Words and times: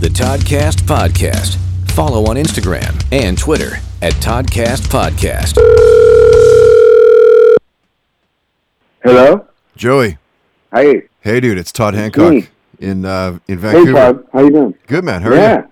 The 0.00 0.08
Toddcast 0.08 0.82
Podcast. 0.82 1.56
Follow 1.90 2.26
on 2.26 2.36
Instagram 2.36 3.04
and 3.10 3.36
Twitter 3.36 3.78
at 4.00 4.12
Toddcast 4.14 4.86
Podcast. 4.86 5.56
Hello? 9.02 9.44
Joey. 9.76 10.18
Hey. 10.72 11.02
Hey, 11.20 11.40
dude. 11.40 11.58
It's 11.58 11.72
Todd 11.72 11.94
Hancock 11.94 12.32
me. 12.32 12.46
in 12.78 13.04
uh, 13.04 13.40
in 13.48 13.58
Hey, 13.58 13.72
Vancouver. 13.72 13.92
Todd. 13.92 14.24
How 14.32 14.40
you 14.40 14.50
doing? 14.50 14.74
Good, 14.86 15.02
man. 15.02 15.22
How 15.22 15.30
are 15.30 15.34
yeah. 15.34 15.62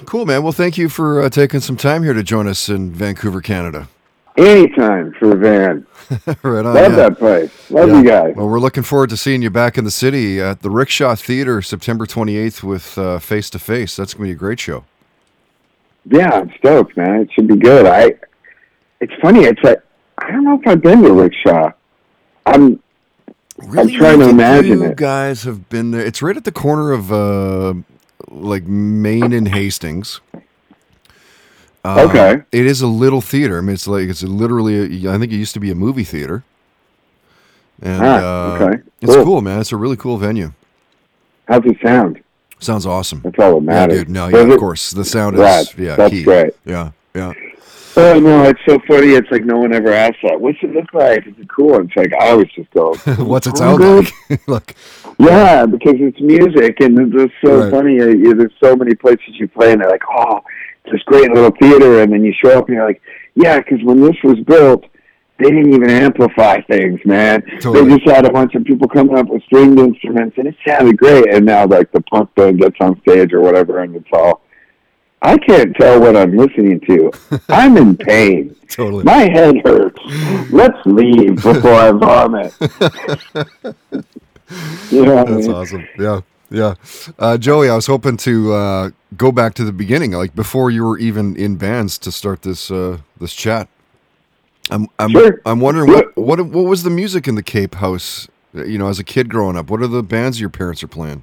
you? 0.00 0.04
Cool, 0.04 0.26
man. 0.26 0.42
Well, 0.42 0.52
thank 0.52 0.76
you 0.76 0.90
for 0.90 1.22
uh, 1.22 1.30
taking 1.30 1.60
some 1.60 1.78
time 1.78 2.02
here 2.02 2.12
to 2.12 2.22
join 2.22 2.46
us 2.46 2.68
in 2.68 2.90
Vancouver, 2.90 3.40
Canada. 3.40 3.88
Anytime 4.36 5.12
for 5.18 5.36
Van. 5.36 5.86
right 6.42 6.64
on. 6.64 6.74
Love 6.74 6.92
yeah. 6.92 6.96
that 6.96 7.18
place. 7.18 7.70
Love 7.70 7.88
Yeah. 7.90 7.98
you 7.98 8.04
guys. 8.04 8.34
Well, 8.36 8.48
we're 8.48 8.60
looking 8.60 8.82
forward 8.82 9.10
to 9.10 9.16
seeing 9.16 9.42
you 9.42 9.50
back 9.50 9.76
in 9.76 9.84
the 9.84 9.90
city 9.90 10.40
at 10.40 10.62
the 10.62 10.70
Rickshaw 10.70 11.14
Theater 11.14 11.60
September 11.62 12.06
28th 12.06 12.62
with 12.62 13.22
Face 13.22 13.50
to 13.50 13.58
Face. 13.58 13.96
That's 13.96 14.14
going 14.14 14.26
to 14.26 14.28
be 14.28 14.32
a 14.32 14.38
great 14.38 14.60
show. 14.60 14.84
Yeah, 16.06 16.30
I'm 16.30 16.50
stoked, 16.58 16.96
man. 16.96 17.22
It 17.22 17.30
should 17.32 17.48
be 17.48 17.56
good. 17.56 17.86
I. 17.86 18.14
It's 19.00 19.12
funny. 19.20 19.44
It's 19.44 19.62
like 19.62 19.82
I 20.18 20.30
don't 20.30 20.44
know 20.44 20.58
if 20.60 20.66
I've 20.66 20.80
been 20.82 21.02
to 21.02 21.12
Rickshaw. 21.12 21.72
I'm. 22.46 22.82
Really 23.58 23.94
trying 23.96 24.20
to 24.20 24.30
imagine 24.30 24.78
you 24.78 24.86
it. 24.86 24.96
guys 24.96 25.42
have 25.44 25.68
been 25.68 25.90
there. 25.90 26.00
It's 26.04 26.22
right 26.22 26.34
at 26.36 26.44
the 26.44 26.52
corner 26.52 26.92
of 26.92 27.12
uh, 27.12 27.74
like 28.28 28.62
Main 28.64 29.34
and 29.34 29.48
Hastings. 29.48 30.22
Uh, 31.84 32.06
Okay. 32.08 32.42
It 32.52 32.66
is 32.66 32.82
a 32.82 32.86
little 32.86 33.20
theater. 33.20 33.58
I 33.58 33.60
mean, 33.62 33.74
it's 33.74 33.86
like 33.88 34.08
it's 34.08 34.22
literally. 34.22 35.06
A, 35.06 35.12
I 35.14 35.18
think 35.18 35.32
it 35.32 35.36
used 35.36 35.54
to 35.54 35.60
be 35.60 35.70
a 35.70 35.74
movie 35.74 36.04
theater. 36.04 36.44
And 37.82 38.02
Ah, 38.04 38.16
uh, 38.18 38.58
okay. 38.64 38.82
it's 39.00 39.14
Cool. 39.14 39.40
man. 39.40 39.60
It's 39.60 39.72
a 39.72 39.76
really 39.76 39.96
cool 39.96 40.18
venue. 40.18 40.52
How's 41.48 41.64
it 41.64 41.78
sound? 41.82 42.20
Sounds 42.58 42.84
awesome. 42.84 43.22
That's 43.24 43.38
all 43.38 43.52
that 43.60 43.64
Yeah, 43.64 43.80
matters. 43.86 43.98
dude. 44.00 44.10
No, 44.10 44.28
yeah, 44.28 44.40
of 44.40 44.58
course. 44.58 44.90
The 44.90 45.04
sound 45.04 45.38
is 45.38 45.74
yeah, 45.78 45.96
That's 45.96 46.10
key. 46.12 46.22
great. 46.24 46.52
Yeah, 46.66 46.90
yeah. 47.14 47.32
Oh 47.96 48.20
no, 48.20 48.44
it's 48.44 48.60
so 48.68 48.78
funny. 48.86 49.14
It's 49.14 49.30
like 49.30 49.44
no 49.44 49.56
one 49.58 49.74
ever 49.74 49.92
asks 49.92 50.18
that. 50.22 50.40
What's 50.40 50.58
it 50.62 50.72
look 50.72 50.92
like? 50.92 51.26
Is 51.26 51.34
it 51.38 51.48
cool? 51.48 51.80
It's 51.80 51.96
like 51.96 52.12
I 52.12 52.30
always 52.30 52.48
just 52.54 52.70
go. 52.72 52.94
What's 53.18 53.46
it 53.46 53.54
"Oh, 53.54 53.58
sound 53.58 53.78
good." 53.78 54.10
like? 54.28 54.40
Look, 54.46 54.74
Yeah, 55.18 55.66
because 55.66 55.94
it's 55.98 56.20
music, 56.20 56.80
and 56.80 56.98
it's 56.98 57.12
just 57.12 57.32
so 57.44 57.62
Right. 57.62 57.70
funny. 57.70 57.98
There's 57.98 58.52
so 58.62 58.76
many 58.76 58.94
places 58.94 59.30
you 59.40 59.48
play, 59.48 59.72
and 59.72 59.80
they're 59.80 59.88
like, 59.90 60.02
"Oh, 60.14 60.40
this 60.90 61.02
great 61.04 61.30
little 61.32 61.52
theater," 61.60 62.00
and 62.02 62.12
then 62.12 62.24
you 62.24 62.32
show 62.42 62.58
up, 62.58 62.66
and 62.68 62.76
you're 62.76 62.86
like, 62.86 63.00
"Yeah," 63.34 63.58
because 63.58 63.82
when 63.84 64.00
this 64.00 64.16
was 64.24 64.38
built, 64.40 64.84
they 65.38 65.48
didn't 65.50 65.72
even 65.72 65.88
amplify 65.90 66.60
things, 66.62 67.00
man. 67.04 67.42
Totally. 67.60 67.88
They 67.90 67.98
just 67.98 68.10
had 68.10 68.26
a 68.26 68.30
bunch 68.32 68.54
of 68.54 68.64
people 68.64 68.88
coming 68.88 69.16
up 69.16 69.26
with 69.28 69.42
stringed 69.44 69.78
instruments, 69.78 70.36
and 70.38 70.46
it 70.48 70.54
sounded 70.66 70.98
great. 70.98 71.32
And 71.32 71.46
now, 71.46 71.66
like 71.66 71.90
the 71.92 72.00
punk 72.02 72.34
band 72.34 72.58
gets 72.60 72.76
on 72.80 73.00
stage 73.02 73.32
or 73.32 73.40
whatever, 73.40 73.78
and 73.80 73.96
it's 73.96 74.08
all. 74.12 74.42
I 75.22 75.36
can't 75.36 75.76
tell 75.76 76.00
what 76.00 76.16
I'm 76.16 76.34
listening 76.34 76.80
to. 76.88 77.10
I'm 77.50 77.76
in 77.76 77.94
pain. 77.96 78.56
totally. 78.70 79.04
My 79.04 79.30
head 79.30 79.54
hurts. 79.64 79.98
Let's 80.50 80.78
leave 80.86 81.36
before 81.36 81.74
I 81.74 81.90
vomit. 81.92 82.54
you 84.90 85.04
know 85.04 85.14
what 85.16 85.28
I 85.28 85.32
That's 85.34 85.46
mean? 85.46 85.52
awesome. 85.52 85.88
Yeah. 85.98 86.20
Yeah. 86.50 86.74
Uh, 87.18 87.38
Joey, 87.38 87.68
I 87.68 87.76
was 87.76 87.86
hoping 87.86 88.16
to 88.18 88.52
uh, 88.52 88.90
go 89.16 89.30
back 89.30 89.54
to 89.54 89.64
the 89.64 89.72
beginning, 89.72 90.12
like 90.12 90.34
before 90.34 90.70
you 90.70 90.84
were 90.84 90.98
even 90.98 91.36
in 91.36 91.56
bands 91.56 91.96
to 91.98 92.10
start 92.12 92.42
this 92.42 92.70
uh, 92.70 92.98
this 93.20 93.34
chat. 93.34 93.68
I'm 94.70 94.88
I'm 94.98 95.10
Sure. 95.10 95.40
I'm 95.46 95.60
wondering 95.60 95.88
what, 95.90 96.16
what 96.16 96.40
what 96.46 96.64
was 96.64 96.82
the 96.82 96.90
music 96.90 97.26
in 97.28 97.34
the 97.36 97.42
Cape 97.42 97.76
House, 97.76 98.28
uh, 98.56 98.64
you 98.64 98.78
know, 98.78 98.88
as 98.88 98.98
a 98.98 99.04
kid 99.04 99.28
growing 99.28 99.56
up? 99.56 99.70
What 99.70 99.80
are 99.80 99.86
the 99.86 100.02
bands 100.02 100.40
your 100.40 100.50
parents 100.50 100.82
are 100.82 100.88
playing? 100.88 101.22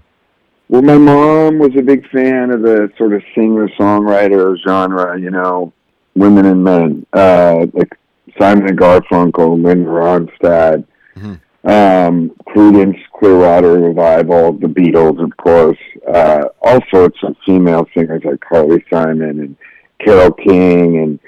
Well, 0.70 0.82
my 0.82 0.98
mom 0.98 1.60
was 1.60 1.72
a 1.78 1.82
big 1.82 2.10
fan 2.10 2.52
of 2.52 2.62
the 2.62 2.92
sort 2.98 3.14
of 3.14 3.22
singer 3.34 3.70
songwriter 3.80 4.58
genre, 4.68 5.18
you 5.20 5.30
know, 5.30 5.72
women 6.16 6.46
and 6.46 6.64
men, 6.64 7.06
uh, 7.14 7.66
like 7.74 7.98
Simon 8.38 8.68
and 8.68 8.78
Garfunkel, 8.78 9.64
Linda 9.64 9.90
Ronstadt, 9.90 10.84
Mhm. 11.18 11.40
Um, 11.68 12.32
Creedence, 12.48 12.98
Clearwater 13.20 13.74
Revival, 13.74 14.54
the 14.54 14.68
Beatles, 14.68 15.22
of 15.22 15.36
course, 15.36 15.78
uh, 16.08 16.46
all 16.62 16.80
sorts 16.90 17.18
of 17.24 17.36
female 17.46 17.86
singers 17.94 18.22
like 18.24 18.40
Carly 18.40 18.82
Simon 18.90 19.42
and 19.42 19.58
Carole 20.00 20.32
King, 20.32 20.98
and 20.98 21.20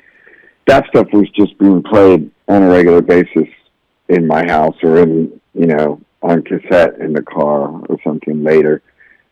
that 0.66 0.88
stuff 0.88 1.08
was 1.12 1.30
just 1.32 1.58
being 1.58 1.84
played 1.84 2.32
on 2.48 2.64
a 2.64 2.70
regular 2.70 3.02
basis 3.02 3.50
in 4.08 4.26
my 4.26 4.46
house 4.48 4.78
or 4.82 5.00
in, 5.00 5.42
you 5.54 5.66
know, 5.66 6.00
on 6.22 6.42
cassette 6.44 7.00
in 7.02 7.12
the 7.12 7.22
car 7.22 7.70
or 7.90 7.98
something 8.02 8.42
later. 8.42 8.82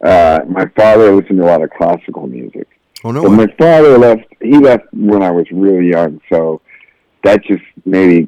Uh, 0.04 0.42
my 0.50 0.66
father 0.76 1.16
listened 1.16 1.40
to 1.40 1.46
a 1.46 1.48
lot 1.48 1.64
of 1.64 1.70
classical 1.70 2.28
music. 2.28 2.68
Oh 3.06 3.12
no! 3.12 3.24
But 3.24 3.32
my 3.32 3.48
father 3.58 3.98
left. 3.98 4.26
He 4.42 4.58
left 4.58 4.86
when 4.92 5.24
I 5.24 5.32
was 5.32 5.46
really 5.52 5.90
young, 5.90 6.20
so 6.30 6.62
that 7.24 7.44
just 7.46 7.64
maybe 7.86 8.28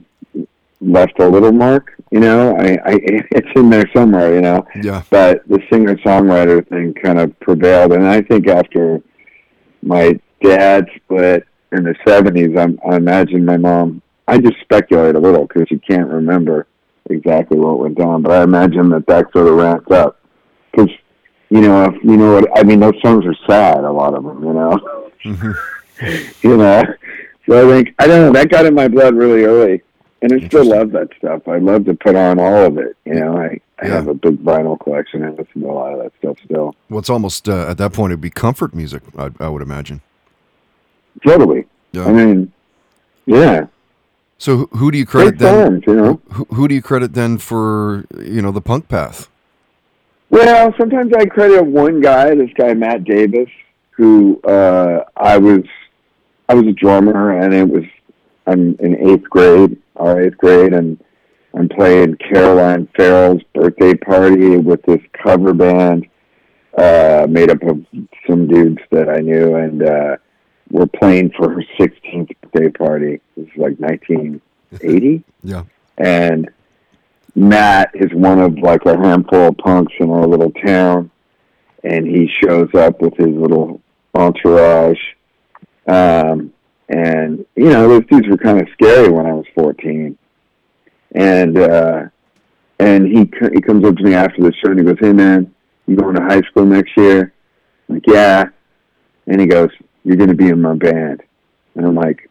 left 0.81 1.19
a 1.19 1.27
little 1.27 1.51
mark. 1.51 1.93
You 2.11 2.19
know, 2.19 2.55
I, 2.57 2.77
I 2.85 2.99
it's 3.31 3.47
in 3.55 3.69
there 3.69 3.89
somewhere. 3.95 4.33
You 4.33 4.41
know, 4.41 4.65
yeah. 4.81 5.03
but 5.09 5.47
the 5.47 5.59
singer 5.71 5.95
songwriter 5.97 6.67
thing 6.67 6.93
kind 6.93 7.19
of 7.19 7.37
prevailed, 7.39 7.93
and 7.93 8.07
I 8.07 8.21
think 8.21 8.47
after 8.47 9.01
my 9.81 10.19
dad 10.41 10.87
split 10.95 11.45
in 11.71 11.83
the 11.83 11.95
seventies, 12.07 12.57
I, 12.57 12.67
I 12.89 12.95
imagine 12.95 13.45
my 13.45 13.57
mom. 13.57 14.01
I 14.27 14.37
just 14.37 14.59
speculate 14.61 15.15
a 15.15 15.19
little 15.19 15.47
because 15.47 15.71
you 15.71 15.79
can't 15.79 16.07
remember 16.07 16.67
exactly 17.09 17.57
what 17.57 17.79
went 17.79 17.97
down, 17.97 18.21
but 18.21 18.31
I 18.31 18.43
imagine 18.43 18.89
that 18.89 19.07
that 19.07 19.31
sort 19.33 19.47
of 19.47 19.55
ramped 19.55 19.91
up 19.91 20.19
because 20.71 20.89
you 21.49 21.61
know, 21.61 21.85
if 21.85 22.03
you 22.03 22.15
know 22.15 22.33
what 22.35 22.57
I 22.57 22.63
mean, 22.63 22.79
those 22.79 22.99
songs 23.01 23.25
are 23.25 23.35
sad. 23.47 23.83
A 23.83 23.91
lot 23.91 24.13
of 24.13 24.23
them, 24.23 24.43
you 24.43 24.53
know. 24.53 25.11
Mhm. 25.25 25.55
you 26.43 26.57
know, 26.57 26.83
so 27.47 27.67
I 27.67 27.71
think 27.71 27.95
I 27.97 28.07
don't 28.07 28.21
know. 28.21 28.31
That 28.31 28.49
got 28.49 28.65
in 28.65 28.75
my 28.75 28.87
blood 28.87 29.15
really 29.15 29.43
early, 29.43 29.81
and 30.21 30.33
I 30.33 30.45
still 30.47 30.65
love 30.65 30.91
that 30.91 31.09
stuff. 31.17 31.47
I 31.47 31.57
love 31.59 31.85
to 31.85 31.93
put 31.93 32.15
on 32.15 32.39
all 32.39 32.65
of 32.65 32.77
it. 32.77 32.95
You 33.05 33.15
know, 33.15 33.37
I 33.37 33.59
I 33.81 33.87
Yeah. 33.87 33.93
have 33.95 34.07
a 34.07 34.13
big 34.13 34.43
vinyl 34.43 34.79
collection 34.79 35.23
and 35.23 35.37
listen 35.37 35.61
to 35.61 35.69
a 35.69 35.71
lot 35.71 35.93
of 35.93 35.99
that 36.03 36.11
stuff 36.19 36.37
still. 36.43 36.75
Well, 36.89 36.99
it's 36.99 37.09
almost 37.09 37.47
uh, 37.47 37.67
at 37.69 37.77
that 37.77 37.93
point 37.93 38.11
it'd 38.11 38.21
be 38.21 38.29
comfort 38.29 38.73
music. 38.75 39.01
I, 39.17 39.29
I 39.39 39.47
would 39.49 39.61
imagine. 39.61 40.01
Totally. 41.25 41.65
Yeah. 41.91 42.05
I 42.05 42.11
mean, 42.13 42.51
yeah, 43.25 43.67
So 44.37 44.57
who, 44.57 44.65
who 44.73 44.91
do 44.91 44.97
you 44.97 45.05
credit 45.05 45.37
great 45.37 45.39
then? 45.39 45.67
songs. 45.67 45.83
You 45.87 45.95
know. 45.95 46.21
Who, 46.31 46.45
who 46.55 46.67
do 46.67 46.75
you 46.75 46.81
credit 46.81 47.13
then 47.13 47.37
for 47.37 48.05
you 48.19 48.41
know 48.41 48.51
the 48.51 48.61
punk 48.61 48.87
path? 48.89 49.27
Well, 50.29 50.73
sometimes 50.77 51.11
I 51.13 51.25
credit 51.25 51.65
one 51.65 52.01
guy, 52.01 52.35
this 52.35 52.51
guy 52.55 52.73
Matt 52.75 53.03
Davis, 53.03 53.49
who 53.91 54.39
uh, 54.43 55.03
I 55.17 55.37
was 55.37 55.63
I 56.47 56.53
was 56.53 56.67
a 56.67 56.71
drummer, 56.73 57.31
and 57.39 57.53
it 57.53 57.67
was 57.67 57.83
I'm 58.47 58.75
in 58.79 58.95
eighth 59.09 59.29
grade, 59.29 59.77
our 59.99 60.21
eighth 60.21 60.37
grade, 60.37 60.73
and 60.73 61.03
I'm 61.53 61.69
playing 61.69 62.17
Caroline 62.17 62.87
Farrell's 62.95 63.41
birthday 63.53 63.93
party 63.95 64.57
with 64.57 64.81
this 64.83 65.01
cover 65.23 65.53
band 65.53 66.07
uh, 66.77 67.25
made 67.29 67.49
up 67.49 67.61
of 67.63 67.85
some 68.27 68.47
dudes 68.47 68.79
that 68.91 69.09
I 69.09 69.17
knew, 69.19 69.55
and 69.55 69.83
uh, 69.83 70.17
we're 70.71 70.85
playing 70.87 71.31
for 71.37 71.49
her 71.51 71.63
16th 71.79 72.31
birthday 72.41 72.69
party. 72.69 73.13
It 73.15 73.21
was 73.35 73.47
like 73.57 73.79
1980 73.79 75.23
Yeah. 75.43 75.63
and 75.97 76.49
Matt 77.35 77.91
is 77.93 78.11
one 78.13 78.39
of 78.39 78.57
like 78.59 78.85
a 78.85 78.97
handful 78.97 79.47
of 79.49 79.57
punks 79.57 79.93
in 79.99 80.09
our 80.09 80.27
little 80.27 80.51
town, 80.51 81.09
and 81.83 82.05
he 82.07 82.29
shows 82.43 82.69
up 82.73 83.01
with 83.01 83.15
his 83.17 83.27
little 83.27 83.81
entourage. 84.15 84.99
Um, 85.87 86.53
and 86.89 87.45
you 87.55 87.69
know, 87.69 87.87
those 87.87 88.05
dudes 88.07 88.27
were 88.27 88.37
kind 88.37 88.59
of 88.59 88.67
scary 88.73 89.09
when 89.09 89.25
I 89.25 89.33
was 89.33 89.45
fourteen, 89.55 90.17
and 91.13 91.57
uh, 91.57 92.03
and 92.79 93.07
he 93.07 93.29
he 93.53 93.61
comes 93.61 93.85
up 93.85 93.95
to 93.97 94.03
me 94.03 94.15
after 94.15 94.41
the 94.41 94.51
show 94.53 94.71
and 94.71 94.79
he 94.79 94.85
goes, 94.85 94.97
"Hey 94.99 95.13
man, 95.13 95.53
you 95.87 95.95
going 95.95 96.15
to 96.15 96.21
high 96.21 96.41
school 96.41 96.65
next 96.65 96.97
year?" 96.97 97.33
I'm 97.87 97.95
like, 97.95 98.07
yeah, 98.07 98.49
and 99.27 99.39
he 99.39 99.47
goes, 99.47 99.69
"You're 100.03 100.17
going 100.17 100.29
to 100.29 100.35
be 100.35 100.49
in 100.49 100.61
my 100.61 100.73
band," 100.73 101.21
and 101.75 101.85
I'm 101.85 101.95
like. 101.95 102.25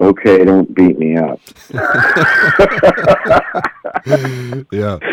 Okay, 0.00 0.44
don't 0.44 0.74
beat 0.74 0.98
me 0.98 1.16
up. 1.16 1.38
Yeah. 4.72 4.98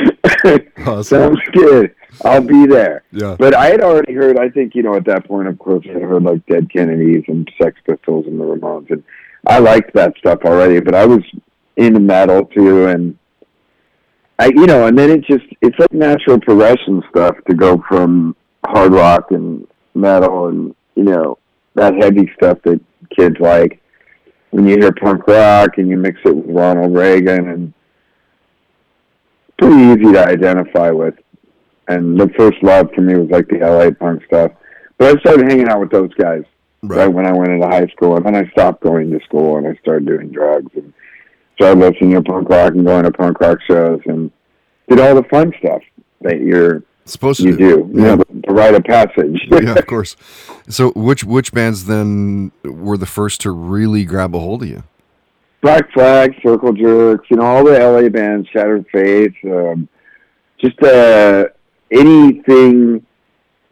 Awesome. 0.85 1.03
Sounds 1.03 1.39
good. 1.51 1.93
I'll 2.23 2.41
be 2.41 2.65
there. 2.65 3.03
Yeah. 3.11 3.35
But 3.37 3.53
I 3.53 3.67
had 3.67 3.81
already 3.81 4.13
heard, 4.13 4.37
I 4.37 4.49
think, 4.49 4.75
you 4.75 4.83
know, 4.83 4.95
at 4.95 5.05
that 5.05 5.25
point, 5.27 5.47
of 5.47 5.57
course, 5.59 5.85
I 5.89 5.93
had 5.93 6.01
heard 6.01 6.23
like 6.23 6.45
Dead 6.47 6.71
Kennedys 6.71 7.23
and 7.27 7.49
Sex 7.61 7.79
Pistols 7.85 8.25
and 8.27 8.39
the 8.39 8.43
Ramones. 8.43 8.89
And 8.89 9.03
I 9.45 9.59
liked 9.59 9.93
that 9.93 10.17
stuff 10.17 10.39
already, 10.43 10.79
but 10.79 10.95
I 10.95 11.05
was 11.05 11.21
into 11.77 11.99
metal 11.99 12.45
too. 12.45 12.87
And 12.87 13.17
I, 14.37 14.47
you 14.47 14.65
know, 14.65 14.87
and 14.87 14.97
then 14.97 15.11
it 15.11 15.21
just, 15.25 15.45
it's 15.61 15.77
like 15.79 15.93
natural 15.93 16.39
progression 16.39 17.03
stuff 17.09 17.35
to 17.47 17.55
go 17.55 17.83
from 17.87 18.35
hard 18.65 18.91
rock 18.91 19.31
and 19.31 19.67
metal 19.93 20.47
and, 20.47 20.75
you 20.95 21.03
know, 21.03 21.37
that 21.75 21.95
heavy 21.95 22.29
stuff 22.35 22.57
that 22.63 22.81
kids 23.15 23.37
like. 23.39 23.81
When 24.51 24.67
you 24.67 24.77
hear 24.77 24.91
punk 24.91 25.27
rock 25.27 25.77
and 25.77 25.87
you 25.87 25.95
mix 25.95 26.19
it 26.25 26.35
with 26.35 26.55
Ronald 26.55 26.95
Reagan 26.95 27.49
and 27.49 27.73
pretty 29.59 29.75
easy 29.75 30.13
to 30.13 30.25
identify 30.25 30.89
with 30.89 31.15
and 31.89 32.19
the 32.19 32.29
first 32.37 32.61
love 32.61 32.89
for 32.93 33.01
me 33.01 33.17
was 33.17 33.29
like 33.29 33.47
the 33.47 33.57
LA 33.57 33.91
punk 33.91 34.23
stuff. 34.25 34.51
But 34.97 35.17
I 35.17 35.19
started 35.19 35.49
hanging 35.49 35.67
out 35.67 35.79
with 35.79 35.91
those 35.91 36.13
guys 36.13 36.43
right, 36.83 37.07
when 37.07 37.25
I 37.25 37.33
went 37.33 37.51
into 37.51 37.67
high 37.67 37.87
school, 37.87 38.15
and 38.15 38.25
then 38.25 38.35
I 38.35 38.49
stopped 38.51 38.81
going 38.81 39.11
to 39.11 39.19
school 39.25 39.57
and 39.57 39.67
I 39.67 39.75
started 39.81 40.05
doing 40.05 40.31
drugs 40.31 40.71
and 40.75 40.93
started 41.55 41.79
listening 41.79 42.11
to 42.13 42.21
punk 42.21 42.49
rock 42.49 42.73
and 42.73 42.85
going 42.85 43.03
to 43.03 43.11
punk 43.11 43.39
rock 43.39 43.59
shows 43.67 44.01
and 44.05 44.31
did 44.87 44.99
all 44.99 45.15
the 45.15 45.23
fun 45.23 45.51
stuff 45.59 45.81
that 46.21 46.39
you're 46.39 46.83
supposed 47.05 47.41
to 47.41 47.47
you 47.47 47.57
do. 47.57 47.77
do. 47.77 47.89
You 47.93 48.01
know, 48.01 48.15
the, 48.17 48.25
the 48.47 48.53
rite 48.53 48.75
of 48.75 48.83
passage. 48.83 49.41
yeah, 49.51 49.73
of 49.73 49.87
course. 49.87 50.15
So, 50.67 50.91
which 50.91 51.23
which 51.23 51.51
bands 51.51 51.85
then 51.85 52.51
were 52.63 52.97
the 52.97 53.05
first 53.05 53.41
to 53.41 53.51
really 53.51 54.05
grab 54.05 54.35
a 54.35 54.39
hold 54.39 54.63
of 54.63 54.69
you? 54.69 54.83
Black 55.61 55.91
Flag, 55.91 56.35
Circle 56.41 56.73
Jerks, 56.73 57.27
you 57.29 57.37
know, 57.37 57.43
all 57.43 57.65
the 57.65 57.77
LA 57.77 58.07
bands, 58.07 58.47
Shattered 58.49 58.85
Faith, 58.93 59.33
um, 59.43 59.89
just 60.57 60.81
uh, 60.81 61.47
anything, 61.91 63.05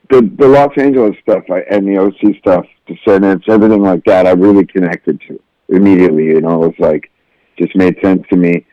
the 0.09 0.21
the 0.37 0.47
Los 0.47 0.71
Angeles 0.77 1.15
stuff 1.21 1.43
I, 1.49 1.59
and 1.69 1.87
the 1.87 1.97
OC 1.97 2.37
stuff, 2.39 2.65
Descendents, 2.87 3.45
everything 3.49 3.81
like 3.81 4.03
that, 4.05 4.25
I 4.25 4.31
really 4.31 4.65
connected 4.65 5.19
to 5.27 5.39
immediately. 5.69 6.25
You 6.25 6.41
know, 6.41 6.63
it 6.63 6.67
was 6.67 6.79
like 6.79 7.11
just 7.57 7.75
made 7.75 7.97
sense 8.01 8.23
to 8.29 8.37
me. 8.37 8.65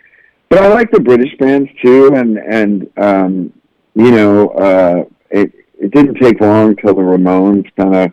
But 0.48 0.62
I 0.62 0.68
like 0.68 0.90
the 0.90 1.00
British 1.00 1.36
bands 1.38 1.68
too, 1.82 2.12
and 2.14 2.38
and 2.38 2.90
um, 2.96 3.52
you 3.94 4.10
know, 4.10 4.50
uh, 4.50 5.04
it 5.30 5.52
it 5.80 5.90
didn't 5.92 6.14
take 6.14 6.40
long 6.40 6.76
till 6.76 6.94
the 6.94 7.02
Ramones 7.02 7.66
kind 7.76 7.96
of 7.96 8.12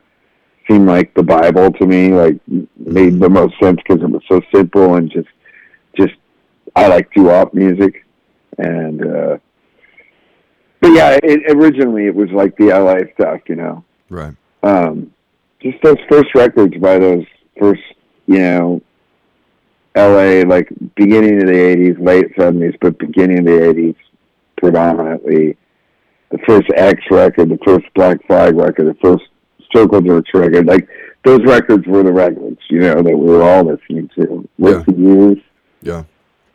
seemed 0.70 0.88
like 0.88 1.14
the 1.14 1.24
Bible 1.24 1.72
to 1.72 1.86
me, 1.86 2.14
like 2.14 2.40
made 2.78 3.20
the 3.20 3.30
most 3.30 3.54
sense 3.62 3.78
because 3.78 4.02
it 4.02 4.10
was 4.10 4.24
so 4.28 4.42
simple 4.54 4.96
and 4.96 5.12
just 5.12 5.28
just 5.96 6.14
I 6.76 6.88
like 6.88 7.12
doo-wop 7.14 7.54
music, 7.54 8.06
and 8.58 9.06
uh, 9.06 9.38
but 10.82 10.90
yeah, 10.90 11.18
it, 11.24 11.56
originally 11.56 12.08
it 12.08 12.16
was 12.16 12.30
like 12.32 12.58
the 12.58 12.66
LA 12.66 13.12
stuff, 13.14 13.42
you 13.48 13.56
know, 13.56 13.86
right? 14.10 14.36
Um, 14.64 15.14
just 15.62 15.82
those 15.84 15.98
first 16.10 16.34
records 16.36 16.76
by 16.78 16.98
those 16.98 17.26
first, 17.58 17.82
you 18.26 18.40
know, 18.40 18.82
LA, 19.96 20.42
like 20.48 20.70
beginning 20.96 21.42
of 21.42 21.48
the 21.48 21.54
'80s, 21.54 22.04
late 22.04 22.36
'70s, 22.36 22.78
but 22.82 22.98
beginning 22.98 23.40
of 23.40 23.46
the 23.46 23.52
'80s 23.52 23.96
predominantly. 24.58 25.58
The 26.32 26.38
first 26.48 26.68
X 26.76 27.02
record, 27.12 27.50
the 27.50 27.60
first 27.66 27.86
Black 27.94 28.26
Flag 28.26 28.56
record, 28.56 28.88
the 28.88 28.98
first 29.02 29.24
Circle 29.76 30.02
Jerks 30.02 30.34
record. 30.34 30.66
Like 30.66 30.88
those 31.24 31.44
records 31.44 31.86
were 31.86 32.04
the 32.04 32.12
records, 32.14 32.60
you 32.70 32.80
know, 32.80 32.96
that 32.96 33.18
we 33.18 33.26
were 33.26 33.44
all 33.44 33.66
listening 33.66 34.10
to 34.16 34.48
with 34.58 34.78
yeah. 34.78 34.84
the 34.88 34.94
years. 34.94 35.38
Yeah. 35.82 36.04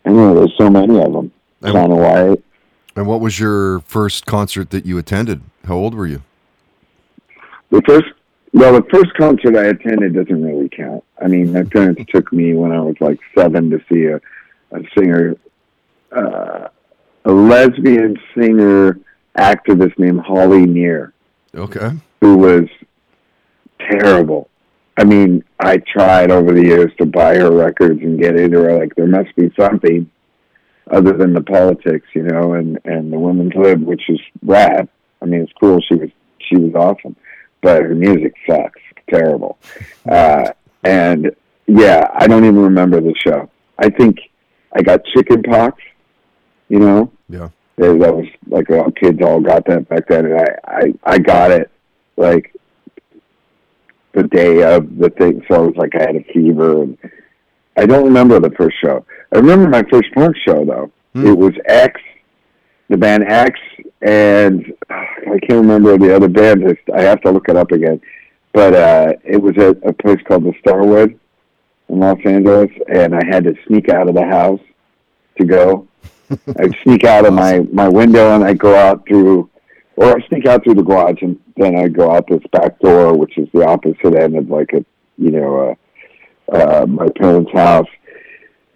I 0.05 0.11
know 0.11 0.34
there's 0.34 0.55
so 0.58 0.70
many 0.70 0.99
of 0.99 1.12
them. 1.12 1.32
Of 1.62 1.75
White. 1.75 2.43
And 2.96 3.06
what 3.06 3.20
was 3.20 3.38
your 3.38 3.81
first 3.81 4.25
concert 4.25 4.70
that 4.70 4.87
you 4.87 4.96
attended? 4.96 5.43
How 5.64 5.75
old 5.75 5.94
were 5.94 6.06
you? 6.06 6.22
The 7.70 7.82
first, 7.87 8.06
well, 8.54 8.72
the 8.72 8.87
first 8.90 9.12
concert 9.19 9.54
I 9.54 9.66
attended 9.66 10.14
doesn't 10.14 10.43
really 10.43 10.70
count. 10.70 11.04
I 11.22 11.28
mean, 11.28 11.52
my 11.52 11.64
parents 11.64 12.02
took 12.08 12.32
me 12.32 12.54
when 12.54 12.72
I 12.72 12.81
was 12.81 12.96
like 13.00 13.20
seven 13.37 13.69
to 13.70 13.81
see 13.93 14.06
a, 14.06 14.16
a 14.75 14.82
singer, 14.96 15.37
uh, 16.10 16.69
a 17.26 17.32
lesbian 17.32 18.16
singer 18.34 18.99
activist 19.38 19.99
named 19.99 20.20
Holly 20.20 20.64
Near. 20.64 21.12
Okay. 21.54 21.90
Who 22.22 22.38
was 22.38 22.64
terrible. 23.90 24.49
I 24.96 25.04
mean, 25.04 25.44
I 25.60 25.78
tried 25.78 26.31
over 26.31 26.54
the 26.54 26.64
years 26.64 26.90
to 26.96 27.04
buy 27.04 27.37
her 27.37 27.50
records 27.50 28.00
and 28.00 28.19
get 28.19 28.37
into 28.37 28.62
her. 28.62 28.78
Like, 28.78 28.94
there 28.94 29.06
must 29.06 29.37
be 29.37 29.52
something 29.58 30.10
other 30.90 31.12
than 31.12 31.32
the 31.32 31.42
politics, 31.42 32.06
you 32.14 32.22
know, 32.22 32.54
and 32.54 32.78
and 32.84 33.12
the 33.12 33.18
women's 33.18 33.54
lib, 33.54 33.82
which 33.82 34.08
is 34.08 34.20
rad. 34.42 34.88
I 35.22 35.24
mean, 35.24 35.42
it's 35.42 35.52
cool. 35.60 35.80
She 35.80 35.94
was 35.94 36.10
she 36.38 36.56
was 36.56 36.74
awesome, 36.74 37.16
but 37.62 37.82
her 37.82 37.94
music 37.94 38.34
sucks. 38.48 38.80
Terrible. 39.08 39.58
Uh, 40.08 40.50
and 40.82 41.30
yeah, 41.66 42.08
I 42.14 42.26
don't 42.26 42.44
even 42.44 42.58
remember 42.58 43.00
the 43.00 43.14
show. 43.24 43.50
I 43.78 43.90
think 43.90 44.18
I 44.72 44.82
got 44.82 45.04
chicken 45.14 45.42
pox. 45.42 45.80
You 46.68 46.80
know. 46.80 47.12
Yeah. 47.28 47.48
That 47.76 47.94
was 47.94 48.26
like 48.48 48.70
all 48.70 48.90
kids 48.90 49.20
all 49.22 49.40
got 49.40 49.66
that 49.66 49.88
back 49.88 50.08
then, 50.08 50.26
and 50.26 50.40
I 50.40 50.46
I 50.64 50.94
I 51.04 51.18
got 51.18 51.50
it 51.50 51.70
like 52.16 52.54
the 54.12 54.22
day 54.24 54.62
of 54.62 54.96
the 54.96 55.10
thing. 55.10 55.44
So 55.46 55.54
I 55.54 55.58
was 55.58 55.76
like, 55.76 55.94
I 55.94 56.00
had 56.00 56.16
a 56.16 56.24
fever, 56.32 56.82
and 56.82 56.98
I 57.76 57.87
don't 57.87 58.05
remember 58.05 58.40
the 58.40 58.50
first 58.50 58.76
show. 58.82 59.05
I 59.32 59.38
remember 59.38 59.69
my 59.69 59.82
first 59.90 60.12
punk 60.14 60.37
show 60.46 60.64
though. 60.64 60.90
Hmm. 61.14 61.26
It 61.26 61.37
was 61.37 61.52
X, 61.67 62.00
the 62.88 62.96
band 62.96 63.25
X, 63.25 63.58
and 64.02 64.73
uh, 64.90 64.94
I 64.94 65.38
can't 65.40 65.61
remember 65.61 65.96
the 65.99 66.14
other 66.14 66.28
band. 66.28 66.64
I 66.94 67.02
have 67.02 67.20
to 67.23 67.31
look 67.31 67.49
it 67.49 67.56
up 67.56 67.73
again. 67.73 68.00
But 68.52 68.75
uh, 68.75 69.12
it 69.25 69.37
was 69.37 69.56
at 69.58 69.76
a 69.87 69.93
place 69.93 70.19
called 70.26 70.44
the 70.44 70.55
Starwood 70.61 71.19
in 71.88 72.00
Los 72.00 72.19
Angeles, 72.25 72.70
and 72.88 73.14
I 73.14 73.23
had 73.28 73.44
to 73.44 73.55
sneak 73.67 73.90
out 73.90 74.08
of 74.08 74.14
the 74.14 74.25
house 74.25 74.61
to 75.38 75.44
go. 75.44 75.87
I'd 76.31 76.75
sneak 76.82 77.05
out 77.05 77.26
of 77.26 77.34
my 77.34 77.61
my 77.73 77.88
window, 77.88 78.34
and 78.34 78.43
I'd 78.43 78.58
go 78.58 78.75
out 78.75 79.06
through 79.06 79.50
or 79.96 80.17
I 80.17 80.26
sneak 80.28 80.46
out 80.46 80.62
through 80.62 80.75
the 80.75 80.82
garage 80.82 81.23
and 81.23 81.40
then 81.56 81.76
I 81.76 81.88
go 81.88 82.14
out 82.14 82.26
this 82.28 82.43
back 82.52 82.78
door, 82.81 83.17
which 83.17 83.37
is 83.38 83.49
the 83.52 83.67
opposite 83.67 84.14
end 84.14 84.37
of 84.37 84.49
like 84.49 84.73
a, 84.75 84.84
you 85.17 85.31
know, 85.31 85.70
uh, 85.70 85.75
uh, 86.52 86.87
my 86.87 87.08
parents' 87.16 87.50
house. 87.52 87.88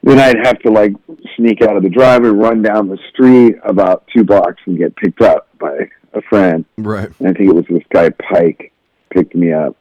Then 0.03 0.19
I'd 0.19 0.47
have 0.47 0.59
to 0.61 0.71
like 0.71 0.93
sneak 1.37 1.63
out 1.63 1.77
of 1.77 1.83
the 1.83 1.91
driveway, 1.91 2.31
run 2.31 2.63
down 2.63 2.89
the 2.89 2.99
street 3.11 3.57
about 3.65 4.07
two 4.15 4.25
blocks, 4.25 4.63
and 4.67 4.79
get 4.79 4.97
picked 4.97 5.21
up 5.21 5.49
by 5.59 5.91
a 6.15 6.23
friend. 6.23 6.65
Right. 6.79 7.11
And 7.19 7.29
I 7.29 7.33
think 7.33 7.51
it 7.51 7.55
was 7.55 7.67
this 7.69 7.83
guy 7.91 8.11
Pike 8.11 8.73
picked 9.11 9.35
me 9.35 9.53
up, 9.53 9.77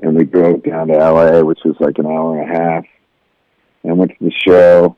and 0.00 0.14
we 0.14 0.24
drove 0.24 0.62
down 0.64 0.88
to 0.88 0.94
L.A., 0.94 1.44
which 1.44 1.60
was 1.64 1.76
like 1.80 1.98
an 1.98 2.06
hour 2.06 2.40
and 2.40 2.50
a 2.50 2.58
half, 2.58 2.84
and 3.84 3.98
went 3.98 4.10
to 4.10 4.24
the 4.24 4.32
show. 4.46 4.96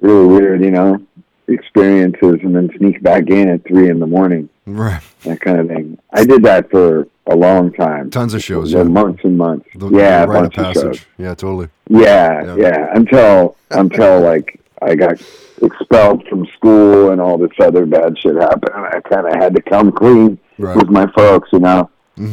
Really 0.00 0.26
weird, 0.26 0.62
you 0.62 0.70
know 0.70 1.04
experiences 1.48 2.40
and 2.42 2.54
then 2.54 2.70
sneak 2.78 3.02
back 3.02 3.28
in 3.28 3.48
at 3.48 3.66
three 3.66 3.88
in 3.88 4.00
the 4.00 4.06
morning. 4.06 4.48
Right. 4.66 5.02
That 5.24 5.40
kind 5.40 5.60
of 5.60 5.68
thing. 5.68 5.98
I 6.12 6.24
did 6.24 6.42
that 6.44 6.70
for 6.70 7.08
a 7.26 7.34
long 7.34 7.72
time. 7.72 8.10
Tons 8.10 8.34
of 8.34 8.42
shows. 8.42 8.72
Yeah. 8.72 8.84
Months 8.84 9.24
and 9.24 9.36
months. 9.36 9.68
The, 9.74 9.88
yeah, 9.90 10.26
bunch 10.26 10.56
of 10.58 10.74
shows. 10.74 11.04
Yeah, 11.18 11.34
totally. 11.34 11.68
Yeah, 11.88 12.44
yeah, 12.44 12.56
yeah. 12.56 12.92
Until 12.94 13.56
until 13.70 14.20
like 14.20 14.60
I 14.80 14.94
got 14.94 15.20
expelled 15.62 16.26
from 16.28 16.46
school 16.56 17.10
and 17.10 17.20
all 17.20 17.38
this 17.38 17.50
other 17.60 17.86
bad 17.86 18.18
shit 18.18 18.36
happened. 18.36 18.74
I 18.74 19.00
kind 19.00 19.26
of 19.26 19.34
had 19.34 19.54
to 19.54 19.62
come 19.62 19.92
clean 19.92 20.38
right. 20.58 20.76
with 20.76 20.88
my 20.88 21.10
folks, 21.12 21.48
you 21.52 21.60
know. 21.60 21.90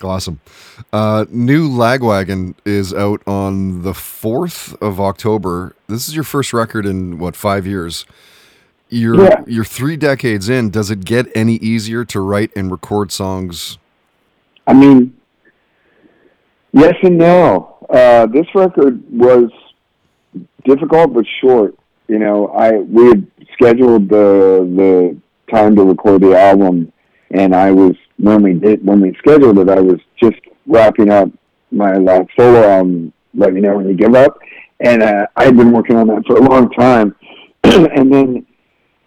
Awesome. 0.00 0.38
Uh, 0.92 1.24
new 1.28 1.68
Lagwagon 1.68 2.54
is 2.64 2.94
out 2.94 3.20
on 3.26 3.82
the 3.82 3.92
4th 3.92 4.80
of 4.80 5.00
October. 5.00 5.74
This 5.88 6.06
is 6.06 6.14
your 6.14 6.22
first 6.22 6.52
record 6.52 6.86
in, 6.86 7.18
what, 7.18 7.34
five 7.34 7.66
years? 7.66 8.06
You're, 8.90 9.22
yeah. 9.22 9.42
you're 9.46 9.64
three 9.64 9.96
decades 9.96 10.48
in. 10.48 10.70
Does 10.70 10.90
it 10.90 11.04
get 11.04 11.26
any 11.34 11.56
easier 11.56 12.04
to 12.06 12.20
write 12.20 12.50
and 12.56 12.70
record 12.70 13.12
songs? 13.12 13.78
I 14.66 14.72
mean, 14.72 15.16
yes 16.72 16.94
and 17.02 17.18
no. 17.18 17.86
Uh, 17.90 18.26
this 18.26 18.46
record 18.54 19.02
was 19.10 19.50
difficult 20.64 21.14
but 21.14 21.24
short. 21.40 21.74
You 22.06 22.18
know, 22.18 22.48
I 22.48 22.72
we 22.78 23.08
had 23.08 23.26
scheduled 23.52 24.08
the 24.08 24.66
the 24.76 25.16
time 25.54 25.76
to 25.76 25.84
record 25.84 26.22
the 26.22 26.38
album, 26.38 26.92
and 27.30 27.54
I 27.54 27.70
was 27.70 27.94
when 28.18 28.42
we 28.42 28.54
did 28.54 28.84
when 28.84 29.00
we 29.00 29.14
scheduled 29.18 29.58
it, 29.58 29.68
I 29.68 29.80
was 29.80 30.00
just 30.20 30.40
wrapping 30.66 31.10
up 31.10 31.30
my 31.70 31.94
last 31.94 32.28
solo 32.38 32.62
album, 32.62 33.12
Let 33.34 33.52
Me 33.52 33.60
Know 33.60 33.76
When 33.76 33.88
You 33.88 33.94
Give 33.94 34.14
Up, 34.14 34.38
and 34.80 35.02
uh, 35.02 35.26
I 35.36 35.44
had 35.44 35.56
been 35.56 35.72
working 35.72 35.96
on 35.96 36.06
that 36.08 36.24
for 36.26 36.36
a 36.36 36.42
long 36.42 36.70
time, 36.70 37.14
and 37.64 38.12
then 38.12 38.32
th- 38.34 38.46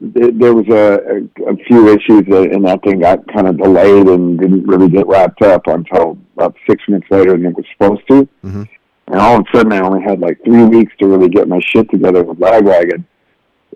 there 0.01 0.53
was 0.53 0.67
a, 0.70 1.20
a, 1.46 1.53
a 1.53 1.55
few 1.67 1.88
issues 1.89 2.25
that, 2.27 2.50
and 2.51 2.65
that 2.65 2.84
thing 2.84 3.00
got 3.01 3.25
kind 3.34 3.48
of 3.48 3.58
delayed 3.58 4.08
and 4.08 4.39
didn't 4.39 4.65
really 4.65 4.89
get 4.89 5.08
wrapped 5.08 5.41
up 5.43 5.67
until 5.67 6.17
about 6.36 6.55
six 6.67 6.84
months 6.89 7.08
later 7.12 7.34
than 7.34 7.48
it 7.48 7.55
was 7.55 7.65
supposed 7.74 8.08
to. 8.08 8.27
Mm-hmm. 8.43 8.63
And 9.08 9.20
all 9.20 9.38
of 9.38 9.46
a 9.53 9.58
sudden, 9.58 9.74
I 9.74 9.79
only 9.79 10.01
had 10.01 10.20
like 10.20 10.43
three 10.43 10.63
weeks 10.63 10.93
to 11.00 11.08
really 11.08 11.29
get 11.29 11.48
my 11.48 11.60
shit 11.60 11.89
together 11.91 12.24
with 12.24 12.39
Lagwagon, 12.39 13.05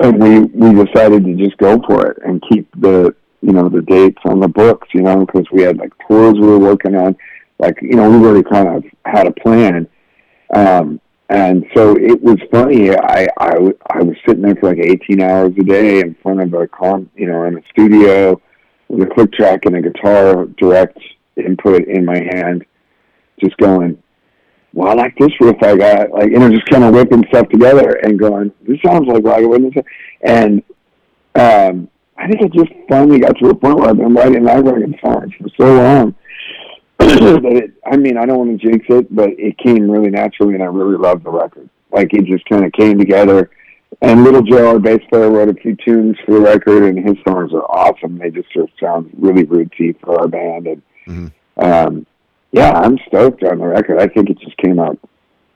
and 0.01 0.21
we 0.21 0.39
we 0.39 0.83
decided 0.85 1.25
to 1.25 1.35
just 1.35 1.57
go 1.57 1.81
for 1.87 2.07
it 2.07 2.17
and 2.25 2.43
keep 2.49 2.69
the 2.79 3.15
you 3.45 3.53
know, 3.53 3.69
the 3.69 3.81
dates 3.83 4.21
on 4.25 4.39
the 4.39 4.47
books, 4.47 4.87
you 4.93 5.03
know, 5.03 5.23
because 5.23 5.45
we 5.51 5.61
had 5.61 5.77
like 5.77 5.93
tours 6.07 6.33
we 6.33 6.47
were 6.47 6.57
working 6.57 6.95
on. 6.95 7.15
Like, 7.59 7.77
you 7.79 7.95
know, 7.95 8.09
we 8.09 8.17
really 8.17 8.43
kind 8.43 8.67
of 8.67 8.83
had 9.05 9.27
a 9.27 9.31
plan. 9.31 9.87
Um, 10.53 10.99
and 11.29 11.65
so 11.75 11.95
it 11.97 12.21
was 12.21 12.37
funny. 12.51 12.91
I, 12.91 13.27
I, 13.39 13.55
I 13.89 14.03
was 14.03 14.15
sitting 14.27 14.43
there 14.43 14.55
for 14.55 14.69
like 14.69 14.79
18 14.79 15.21
hours 15.21 15.53
a 15.59 15.63
day 15.63 15.99
in 15.99 16.15
front 16.21 16.41
of 16.41 16.53
a 16.53 16.67
con, 16.67 17.09
you 17.15 17.27
know, 17.27 17.43
in 17.45 17.57
a 17.57 17.61
studio 17.71 18.39
with 18.89 19.09
a 19.09 19.13
click 19.13 19.33
track 19.33 19.65
and 19.65 19.75
a 19.75 19.81
guitar 19.81 20.45
direct 20.57 20.99
input 21.35 21.87
in 21.87 22.05
my 22.05 22.17
hand, 22.31 22.63
just 23.43 23.57
going, 23.57 23.97
well, 24.73 24.89
I 24.89 24.93
like 24.93 25.17
this 25.17 25.31
riff 25.39 25.55
I 25.63 25.75
got, 25.75 26.11
like, 26.11 26.29
you 26.29 26.37
know, 26.37 26.49
just 26.49 26.67
kind 26.67 26.83
of 26.83 26.93
whipping 26.93 27.25
stuff 27.29 27.49
together 27.49 27.99
and 28.03 28.19
going, 28.19 28.51
this 28.67 28.77
sounds 28.85 29.07
like 29.07 29.23
Raga 29.23 29.47
Witness. 29.47 29.73
And, 30.21 30.61
um, 31.33 31.89
I 32.17 32.27
think 32.27 32.43
I 32.43 32.47
just 32.55 32.71
finally 32.87 33.19
got 33.19 33.37
to 33.39 33.49
a 33.49 33.55
point 33.55 33.77
where 33.77 33.89
I've 33.89 33.97
been 33.97 34.13
writing 34.13 34.43
Lagwagon 34.43 34.99
songs 35.01 35.33
for 35.39 35.49
so 35.57 35.75
long 35.75 36.15
it, 37.07 37.73
I 37.85 37.97
mean, 37.97 38.17
I 38.17 38.25
don't 38.25 38.37
want 38.37 38.59
to 38.59 38.67
jinx 38.67 38.85
it, 38.89 39.13
but 39.13 39.29
it 39.31 39.57
came 39.57 39.89
really 39.89 40.09
naturally, 40.09 40.53
and 40.53 40.63
I 40.63 40.67
really 40.67 40.97
loved 40.97 41.23
the 41.23 41.31
record. 41.31 41.69
Like 41.91 42.13
it 42.13 42.25
just 42.25 42.45
kind 42.49 42.65
of 42.65 42.71
came 42.73 42.97
together. 42.97 43.49
And 44.01 44.23
Little 44.23 44.41
Joe, 44.41 44.67
our 44.67 44.79
bass 44.79 45.01
player, 45.09 45.29
wrote 45.29 45.49
a 45.49 45.53
few 45.53 45.75
tunes 45.75 46.17
for 46.25 46.33
the 46.33 46.41
record, 46.41 46.83
and 46.83 46.97
his 46.97 47.15
songs 47.27 47.53
are 47.53 47.63
awesome. 47.63 48.17
They 48.17 48.29
just 48.29 48.51
sort 48.53 48.65
of 48.65 48.71
sound 48.79 49.11
really 49.17 49.45
rootsy 49.45 49.97
for 50.01 50.19
our 50.19 50.27
band, 50.27 50.67
and 50.67 50.81
mm-hmm. 51.07 51.63
um, 51.63 52.05
yeah, 52.51 52.71
I'm 52.71 52.97
stoked 53.07 53.43
on 53.43 53.59
the 53.59 53.67
record. 53.67 53.99
I 53.99 54.07
think 54.07 54.29
it 54.29 54.39
just 54.39 54.57
came 54.57 54.79
out 54.79 54.99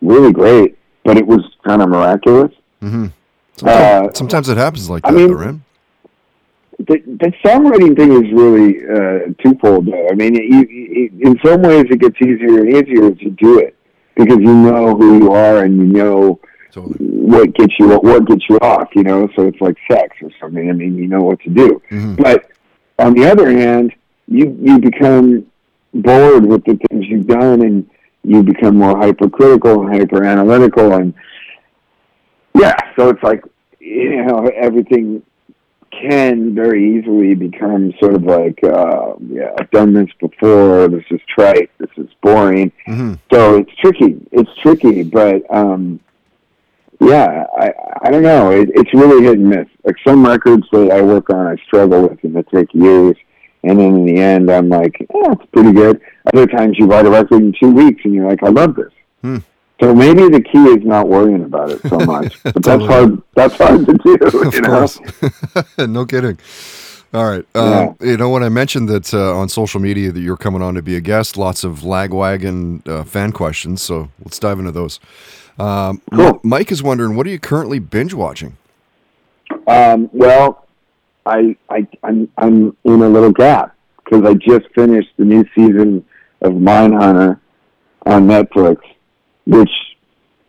really 0.01 0.31
great, 0.31 0.77
but 1.03 1.17
it 1.17 1.27
was 1.27 1.41
kind 1.65 1.81
of 1.81 1.89
miraculous. 1.89 2.53
Mm-hmm. 2.81 3.07
Sometimes, 3.57 4.09
uh, 4.09 4.13
sometimes, 4.13 4.49
it 4.49 4.57
happens 4.57 4.89
like 4.89 5.03
that, 5.03 5.11
I 5.11 5.15
mean, 5.15 5.31
right? 5.31 5.55
The, 6.79 7.01
the 7.05 7.33
songwriting 7.43 7.95
thing 7.98 8.12
is 8.13 8.31
really 8.31 8.79
uh, 8.88 9.33
twofold, 9.43 9.88
though. 9.88 10.07
I 10.09 10.15
mean, 10.15 10.36
you, 10.36 10.65
you, 10.69 11.12
in 11.21 11.39
some 11.43 11.62
ways, 11.62 11.86
it 11.89 12.00
gets 12.00 12.15
easier 12.21 12.59
and 12.59 12.69
easier 12.69 13.07
as 13.07 13.21
you 13.21 13.31
do 13.31 13.59
it 13.59 13.75
because 14.15 14.38
you 14.38 14.53
know 14.53 14.95
who 14.95 15.17
you 15.19 15.31
are 15.33 15.63
and 15.65 15.77
you 15.77 15.86
know 15.86 16.39
totally. 16.71 16.95
what 17.00 17.53
gets 17.55 17.74
you 17.79 17.89
what 17.89 18.25
gets 18.25 18.43
you 18.50 18.57
off. 18.62 18.88
You 18.95 19.03
know, 19.03 19.27
so 19.36 19.48
it's 19.48 19.59
like 19.59 19.77
sex 19.91 20.15
or 20.21 20.31
something. 20.39 20.69
I 20.69 20.74
mean, 20.74 20.95
you 20.95 21.07
know 21.07 21.21
what 21.21 21.41
to 21.41 21.50
do. 21.50 21.81
Mm-hmm. 21.91 22.15
But 22.15 22.50
on 22.98 23.13
the 23.13 23.29
other 23.29 23.50
hand, 23.51 23.93
you 24.27 24.57
you 24.62 24.79
become 24.79 25.45
bored 25.93 26.45
with 26.45 26.63
the 26.65 26.79
things 26.89 27.05
you've 27.07 27.27
done 27.27 27.62
and 27.62 27.89
you 28.24 28.43
become 28.43 28.77
more 28.77 28.98
hypercritical 28.98 29.81
and 29.81 29.95
hyper 29.95 30.24
analytical 30.24 30.93
and 30.93 31.13
yeah 32.53 32.75
so 32.95 33.09
it's 33.09 33.24
like 33.24 33.43
you 33.79 34.24
know 34.24 34.45
everything 34.55 35.24
can 35.91 36.53
very 36.55 36.98
easily 36.98 37.34
become 37.36 37.93
sort 38.00 38.13
of 38.13 38.24
like 38.24 38.60
uh 38.63 39.13
yeah 39.27 39.51
i've 39.60 39.72
done 39.72 39.93
this 39.93 40.10
before 40.19 40.88
this 40.88 41.03
is 41.12 41.19
trite 41.27 41.69
this 41.77 41.89
is 41.98 42.08
boring 42.22 42.72
mm-hmm. 42.88 43.13
so 43.31 43.58
it's 43.58 43.72
tricky 43.77 44.17
it's 44.31 44.50
tricky 44.62 45.03
but 45.03 45.41
um 45.53 46.00
yeah 47.00 47.46
i 47.58 47.72
i 48.01 48.12
don't 48.12 48.24
know 48.24 48.51
it, 48.51 48.69
it's 48.74 48.93
really 48.93 49.24
hit 49.24 49.38
and 49.38 49.50
miss 49.50 49.67
like 49.84 49.96
some 50.05 50.25
records 50.25 50.63
that 50.72 50.91
i 50.91 51.01
work 51.01 51.29
on 51.29 51.48
i 51.48 51.55
struggle 51.65 52.08
with 52.08 52.24
and 52.24 52.36
they 52.36 52.43
take 52.43 52.74
years 52.74 53.15
and 53.63 53.79
then 53.79 53.96
in 53.96 54.05
the 54.05 54.22
end, 54.22 54.50
I'm 54.50 54.69
like, 54.69 54.96
oh, 55.13 55.34
it's 55.34 55.46
pretty 55.51 55.74
good. 55.74 56.00
Other 56.34 56.48
times 56.48 56.77
you 56.79 56.86
write 56.86 57.05
a 57.05 57.10
record 57.10 57.41
in 57.41 57.53
two 57.60 57.72
weeks 57.72 58.01
and 58.05 58.13
you're 58.13 58.27
like, 58.27 58.41
I 58.43 58.50
love 58.50 58.75
this. 58.75 58.91
Hmm. 59.22 59.38
So 59.79 59.95
maybe 59.95 60.27
the 60.27 60.41
key 60.41 60.63
is 60.65 60.83
not 60.83 61.07
worrying 61.07 61.43
about 61.43 61.71
it 61.71 61.81
so 61.88 61.98
much. 62.05 62.41
But 62.43 62.62
that's 62.63 62.83
hard. 62.83 63.21
That's 63.33 63.55
hard 63.55 63.86
to 63.86 63.93
do. 63.93 64.15
Of 64.39 64.53
you 64.53 64.62
know? 64.62 65.86
no 65.86 66.05
kidding. 66.05 66.38
All 67.13 67.25
right. 67.25 67.45
Uh, 67.55 67.93
yeah. 68.01 68.07
You 68.07 68.17
know, 68.17 68.29
when 68.29 68.43
I 68.43 68.50
mentioned 68.50 68.88
that 68.89 69.13
uh, 69.13 69.36
on 69.36 69.50
social 69.50 69.79
media 69.79 70.12
that 70.12 70.19
you're 70.19 70.38
coming 70.38 70.62
on 70.62 70.75
to 70.75 70.81
be 70.81 70.95
a 70.95 71.01
guest, 71.01 71.38
lots 71.38 71.63
of 71.63 71.79
Lagwagon 71.79 72.88
uh, 72.88 73.03
fan 73.03 73.31
questions. 73.31 73.81
So 73.81 74.09
let's 74.24 74.38
dive 74.38 74.59
into 74.59 74.71
those. 74.71 75.00
Um, 75.57 76.01
cool. 76.13 76.39
Mike 76.43 76.71
is 76.71 76.83
wondering, 76.83 77.15
what 77.15 77.25
are 77.25 77.29
you 77.29 77.39
currently 77.39 77.79
binge 77.79 78.13
watching? 78.13 78.57
Um, 79.67 80.09
well, 80.13 80.67
I, 81.25 81.55
I 81.69 81.88
I'm 82.03 82.29
I'm 82.38 82.77
in 82.83 83.01
a 83.01 83.09
little 83.09 83.31
gap 83.31 83.75
because 84.03 84.24
I 84.25 84.33
just 84.36 84.67
finished 84.74 85.09
the 85.17 85.25
new 85.25 85.45
season 85.55 86.05
of 86.41 86.53
Mindhunter 86.53 87.39
on 88.05 88.27
Netflix, 88.27 88.77
which 89.49 89.71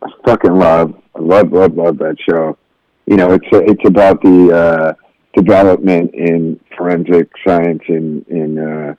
I 0.01 0.09
fucking 0.25 0.57
love. 0.57 0.95
I 1.15 1.19
love 1.19 1.51
love 1.51 1.75
love 1.75 1.97
that 1.99 2.17
show. 2.29 2.57
You 3.05 3.17
know, 3.17 3.33
it's 3.33 3.47
a, 3.51 3.59
it's 3.69 3.85
about 3.85 4.21
the 4.21 4.55
uh, 4.55 4.93
development 5.35 6.13
in 6.13 6.59
forensic 6.77 7.29
science 7.45 7.81
in 7.87 8.25
in 8.29 8.57
uh, 8.57 8.95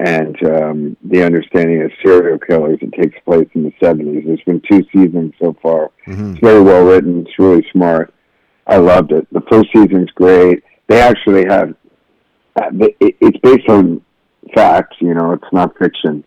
and 0.00 0.36
um, 0.44 0.96
the 1.02 1.24
understanding 1.24 1.82
of 1.82 1.90
serial 2.04 2.38
killers. 2.38 2.78
It 2.80 2.92
takes 2.92 3.18
place 3.24 3.48
in 3.54 3.64
the 3.64 3.72
seventies. 3.82 4.24
There's 4.26 4.42
been 4.42 4.62
two 4.70 4.84
seasons 4.92 5.34
so 5.40 5.56
far. 5.62 5.90
Mm-hmm. 6.06 6.32
It's 6.32 6.40
very 6.40 6.62
well 6.62 6.84
written. 6.84 7.26
It's 7.26 7.38
really 7.38 7.66
smart. 7.72 8.14
I 8.66 8.76
loved 8.76 9.12
it. 9.12 9.26
The 9.32 9.40
first 9.50 9.70
season's 9.72 10.10
great 10.10 10.62
they 10.88 11.00
actually 11.00 11.44
have. 11.46 11.74
Uh, 12.56 12.70
it's 13.00 13.38
based 13.38 13.68
on 13.68 14.00
facts, 14.54 14.96
you 15.00 15.14
know. 15.14 15.32
It's 15.32 15.52
not 15.52 15.78
fiction. 15.78 16.24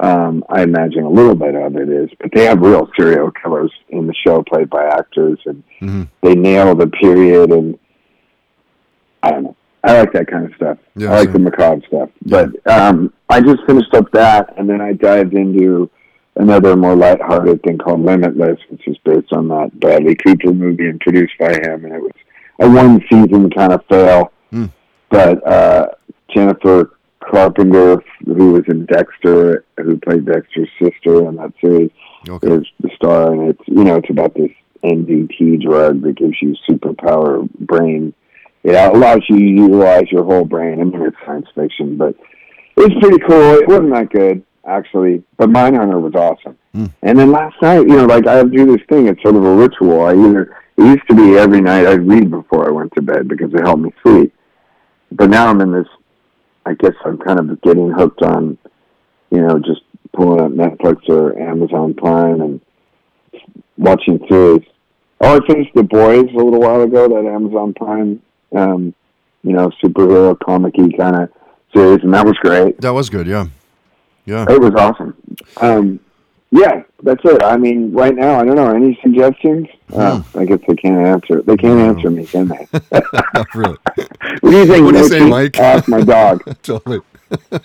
Um, 0.00 0.42
I 0.48 0.62
imagine 0.62 1.04
a 1.04 1.10
little 1.10 1.34
bit 1.34 1.54
of 1.54 1.76
it 1.76 1.90
is, 1.90 2.08
but 2.18 2.30
they 2.34 2.44
have 2.44 2.60
real 2.60 2.90
serial 2.98 3.30
killers 3.30 3.70
in 3.90 4.06
the 4.06 4.14
show, 4.14 4.42
played 4.42 4.70
by 4.70 4.84
actors, 4.84 5.38
and 5.44 5.62
mm-hmm. 5.80 6.02
they 6.22 6.34
nail 6.34 6.74
the 6.74 6.86
period. 6.86 7.50
And 7.50 7.78
I 9.22 9.30
don't 9.30 9.42
know. 9.44 9.56
I 9.84 9.98
like 9.98 10.12
that 10.12 10.26
kind 10.26 10.46
of 10.46 10.54
stuff. 10.54 10.78
Yeah, 10.96 11.12
I 11.12 11.18
like 11.20 11.32
the 11.32 11.38
macabre 11.38 11.86
stuff. 11.86 12.08
Yeah. 12.24 12.46
But 12.64 12.72
um, 12.72 13.12
I 13.28 13.40
just 13.40 13.64
finished 13.66 13.92
up 13.94 14.10
that, 14.12 14.54
and 14.56 14.68
then 14.68 14.80
I 14.80 14.94
dived 14.94 15.34
into 15.34 15.90
another 16.36 16.76
more 16.76 16.96
lighthearted 16.96 17.62
thing 17.62 17.78
called 17.78 18.00
Limitless, 18.02 18.58
which 18.70 18.86
is 18.88 18.96
based 19.04 19.32
on 19.32 19.48
that 19.48 19.78
Bradley 19.80 20.14
Cooper 20.14 20.52
movie 20.52 20.88
and 20.88 21.00
produced 21.00 21.34
by 21.38 21.52
him, 21.52 21.84
and 21.84 21.94
it 21.94 22.00
was 22.00 22.12
a 22.60 22.70
one 22.70 23.04
season 23.10 23.50
kind 23.50 23.72
of 23.72 23.84
fail. 23.86 24.32
Mm. 24.52 24.72
But 25.10 25.46
uh, 25.46 25.88
Jennifer 26.34 26.92
Carpenter, 27.30 28.02
who 28.24 28.52
was 28.52 28.64
in 28.68 28.86
Dexter, 28.86 29.64
who 29.76 29.98
played 29.98 30.26
Dexter's 30.26 30.68
sister 30.82 31.28
in 31.28 31.36
that 31.36 31.52
series, 31.60 31.90
okay. 32.28 32.48
is 32.48 32.66
the 32.80 32.90
star, 32.96 33.32
and 33.32 33.50
it's 33.50 33.62
you 33.66 33.84
know 33.84 33.96
it's 33.96 34.10
about 34.10 34.34
this 34.34 34.50
NZT 34.84 35.62
drug 35.62 36.02
that 36.02 36.16
gives 36.16 36.40
you 36.40 36.56
superpower 36.68 37.48
brain. 37.60 38.14
It 38.62 38.74
allows 38.74 39.22
you 39.28 39.38
to 39.38 39.44
utilize 39.44 40.10
your 40.10 40.24
whole 40.24 40.44
brain. 40.44 40.80
I 40.80 40.84
mean, 40.84 41.02
it's 41.02 41.16
science 41.24 41.46
fiction, 41.54 41.96
but 41.96 42.14
it's 42.76 42.94
pretty 43.00 43.18
cool. 43.26 43.54
It 43.54 43.68
wasn't 43.68 43.94
that 43.94 44.10
good 44.10 44.44
actually, 44.66 45.22
but 45.36 45.48
Mindhunter 45.48 46.00
was 46.00 46.14
awesome. 46.14 46.56
Mm. 46.74 46.92
And 47.02 47.18
then 47.18 47.32
last 47.32 47.56
night, 47.62 47.80
you 47.80 47.96
know, 47.96 48.04
like 48.04 48.26
I 48.26 48.42
do 48.42 48.66
this 48.66 48.84
thing. 48.88 49.08
It's 49.08 49.22
sort 49.22 49.36
of 49.36 49.44
a 49.44 49.54
ritual. 49.54 50.02
I 50.02 50.12
either 50.12 50.56
it 50.76 50.84
used 50.84 51.08
to 51.08 51.14
be 51.14 51.36
every 51.36 51.60
night 51.60 51.86
I'd 51.86 52.06
read 52.06 52.30
before 52.30 52.66
I 52.66 52.70
went 52.70 52.92
to 52.94 53.02
bed 53.02 53.28
because 53.28 53.52
it 53.52 53.60
helped 53.60 53.82
me 53.82 53.92
sleep. 54.02 54.34
But 55.12 55.28
now 55.28 55.48
I'm 55.48 55.60
in 55.60 55.72
this, 55.72 55.86
I 56.66 56.74
guess 56.74 56.94
I'm 57.04 57.18
kind 57.18 57.38
of 57.38 57.60
getting 57.62 57.90
hooked 57.90 58.22
on, 58.22 58.58
you 59.30 59.40
know, 59.40 59.58
just 59.58 59.82
pulling 60.12 60.40
up 60.40 60.52
Netflix 60.52 61.08
or 61.08 61.38
Amazon 61.38 61.94
Prime 61.94 62.40
and 62.40 62.60
watching 63.76 64.18
series. 64.28 64.66
Oh, 65.20 65.36
I 65.36 65.46
finished 65.46 65.74
The 65.74 65.82
Boys 65.82 66.28
a 66.32 66.36
little 66.36 66.60
while 66.60 66.82
ago, 66.82 67.08
that 67.08 67.28
Amazon 67.28 67.74
Prime, 67.74 68.22
um, 68.56 68.94
you 69.42 69.52
know, 69.52 69.70
superhero 69.82 70.38
comic 70.38 70.74
kind 70.76 71.16
of 71.16 71.30
series, 71.74 72.02
and 72.02 72.14
that 72.14 72.26
was 72.26 72.36
great. 72.38 72.80
That 72.80 72.92
was 72.92 73.10
good, 73.10 73.26
yeah. 73.26 73.46
Yeah. 74.26 74.46
It 74.48 74.60
was 74.60 74.74
awesome. 74.74 75.16
Um, 75.60 76.00
yeah, 76.52 76.82
that's 77.02 77.20
it. 77.24 77.42
I 77.44 77.56
mean, 77.56 77.92
right 77.92 78.14
now, 78.14 78.40
I 78.40 78.44
don't 78.44 78.56
know. 78.56 78.74
Any 78.74 78.98
suggestions? 79.02 79.68
Hmm. 79.90 80.00
Uh, 80.00 80.22
I 80.34 80.44
guess 80.44 80.58
they 80.66 80.74
can't 80.74 81.06
answer. 81.06 81.42
They 81.42 81.56
can't 81.56 81.78
answer 81.78 82.10
me, 82.10 82.26
can 82.26 82.48
they? 82.48 82.68
really. 83.54 83.78
What 84.40 84.50
do 84.50 84.56
you 84.56 84.66
think? 84.66 84.84
What 84.84 84.94
do 84.94 85.00
you 85.00 85.08
say, 85.08 85.28
Mike? 85.28 85.58
Ask 85.58 85.88
my 85.88 86.02
dog. 86.02 86.42
totally. 86.62 87.00
uh, 87.52 87.58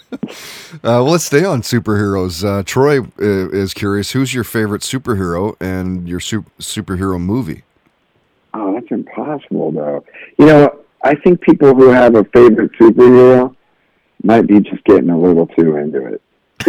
well, 0.83 1.05
let's 1.05 1.25
stay 1.25 1.43
on 1.43 1.61
superheroes. 1.61 2.43
Uh, 2.43 2.63
Troy 2.63 3.01
uh, 3.01 3.49
is 3.49 3.73
curious. 3.73 4.11
Who's 4.11 4.33
your 4.33 4.43
favorite 4.43 4.81
superhero 4.81 5.55
and 5.59 6.07
your 6.07 6.19
su- 6.19 6.45
superhero 6.59 7.19
movie? 7.19 7.63
Oh, 8.53 8.73
that's 8.73 8.91
impossible, 8.91 9.71
though. 9.71 10.05
You 10.37 10.45
know, 10.45 10.79
I 11.03 11.15
think 11.15 11.41
people 11.41 11.73
who 11.73 11.89
have 11.89 12.15
a 12.15 12.23
favorite 12.25 12.71
superhero 12.73 13.55
might 14.23 14.47
be 14.47 14.59
just 14.59 14.83
getting 14.85 15.09
a 15.09 15.19
little 15.19 15.47
too 15.47 15.77
into 15.77 16.05
it 16.05 16.21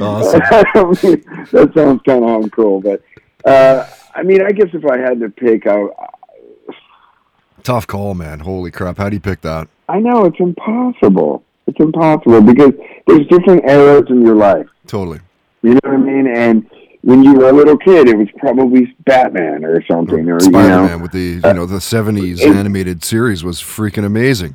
awesome. 0.00 0.40
that 1.52 1.72
sounds 1.74 2.02
kind 2.02 2.24
of 2.24 2.42
uncool, 2.42 2.82
but 2.82 3.02
uh, 3.48 3.86
I 4.14 4.22
mean, 4.22 4.42
I 4.42 4.50
guess 4.50 4.68
if 4.72 4.84
I 4.84 4.98
had 4.98 5.20
to 5.20 5.30
pick, 5.30 5.66
I, 5.66 5.86
tough 7.66 7.86
call, 7.86 8.14
man. 8.14 8.40
Holy 8.40 8.70
crap! 8.70 8.96
How 8.96 9.08
do 9.08 9.16
you 9.16 9.20
pick 9.20 9.40
that? 9.40 9.68
I 9.88 9.98
know 9.98 10.24
it's 10.24 10.38
impossible. 10.38 11.42
It's 11.66 11.78
impossible 11.80 12.40
because 12.40 12.72
there's 13.06 13.26
different 13.26 13.68
eras 13.68 14.04
in 14.08 14.24
your 14.24 14.36
life. 14.36 14.66
Totally. 14.86 15.18
You 15.62 15.74
know 15.74 15.80
what 15.82 15.94
I 15.94 15.96
mean? 15.96 16.28
And 16.28 16.70
when 17.02 17.24
you 17.24 17.34
were 17.34 17.50
a 17.50 17.52
little 17.52 17.76
kid, 17.76 18.08
it 18.08 18.16
was 18.16 18.28
probably 18.38 18.94
Batman 19.04 19.64
or 19.64 19.84
something, 19.90 20.28
or, 20.30 20.38
Spider-Man 20.38 20.82
you 20.82 20.96
know, 20.96 21.02
with 21.02 21.12
the 21.12 21.48
you 21.48 21.54
know 21.54 21.66
the 21.66 21.78
'70s 21.78 22.40
uh, 22.40 22.52
animated 22.52 23.04
series 23.04 23.42
was 23.42 23.60
freaking 23.60 24.04
amazing. 24.04 24.54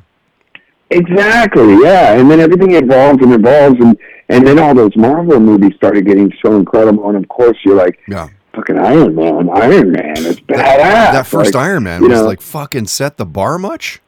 Exactly, 0.90 1.82
yeah. 1.82 2.18
And 2.18 2.30
then 2.30 2.40
everything 2.40 2.72
evolves 2.72 3.22
and 3.22 3.34
evolves, 3.34 3.76
and 3.78 3.98
and 4.30 4.46
then 4.46 4.58
all 4.58 4.74
those 4.74 4.96
Marvel 4.96 5.38
movies 5.38 5.74
started 5.76 6.06
getting 6.06 6.32
so 6.44 6.56
incredible. 6.56 7.08
And 7.08 7.18
of 7.18 7.28
course, 7.28 7.58
you're 7.64 7.76
like, 7.76 7.98
yeah. 8.08 8.28
Fucking 8.54 8.78
Iron 8.78 9.14
Man, 9.14 9.48
Iron 9.50 9.92
Man, 9.92 10.12
it's 10.18 10.40
badass. 10.40 10.56
That, 10.56 11.12
that 11.12 11.26
first 11.26 11.54
like, 11.54 11.64
Iron 11.64 11.84
Man 11.84 12.02
was 12.02 12.10
know, 12.10 12.24
like 12.26 12.40
fucking 12.42 12.86
set 12.86 13.16
the 13.16 13.24
bar 13.26 13.58
much. 13.58 14.00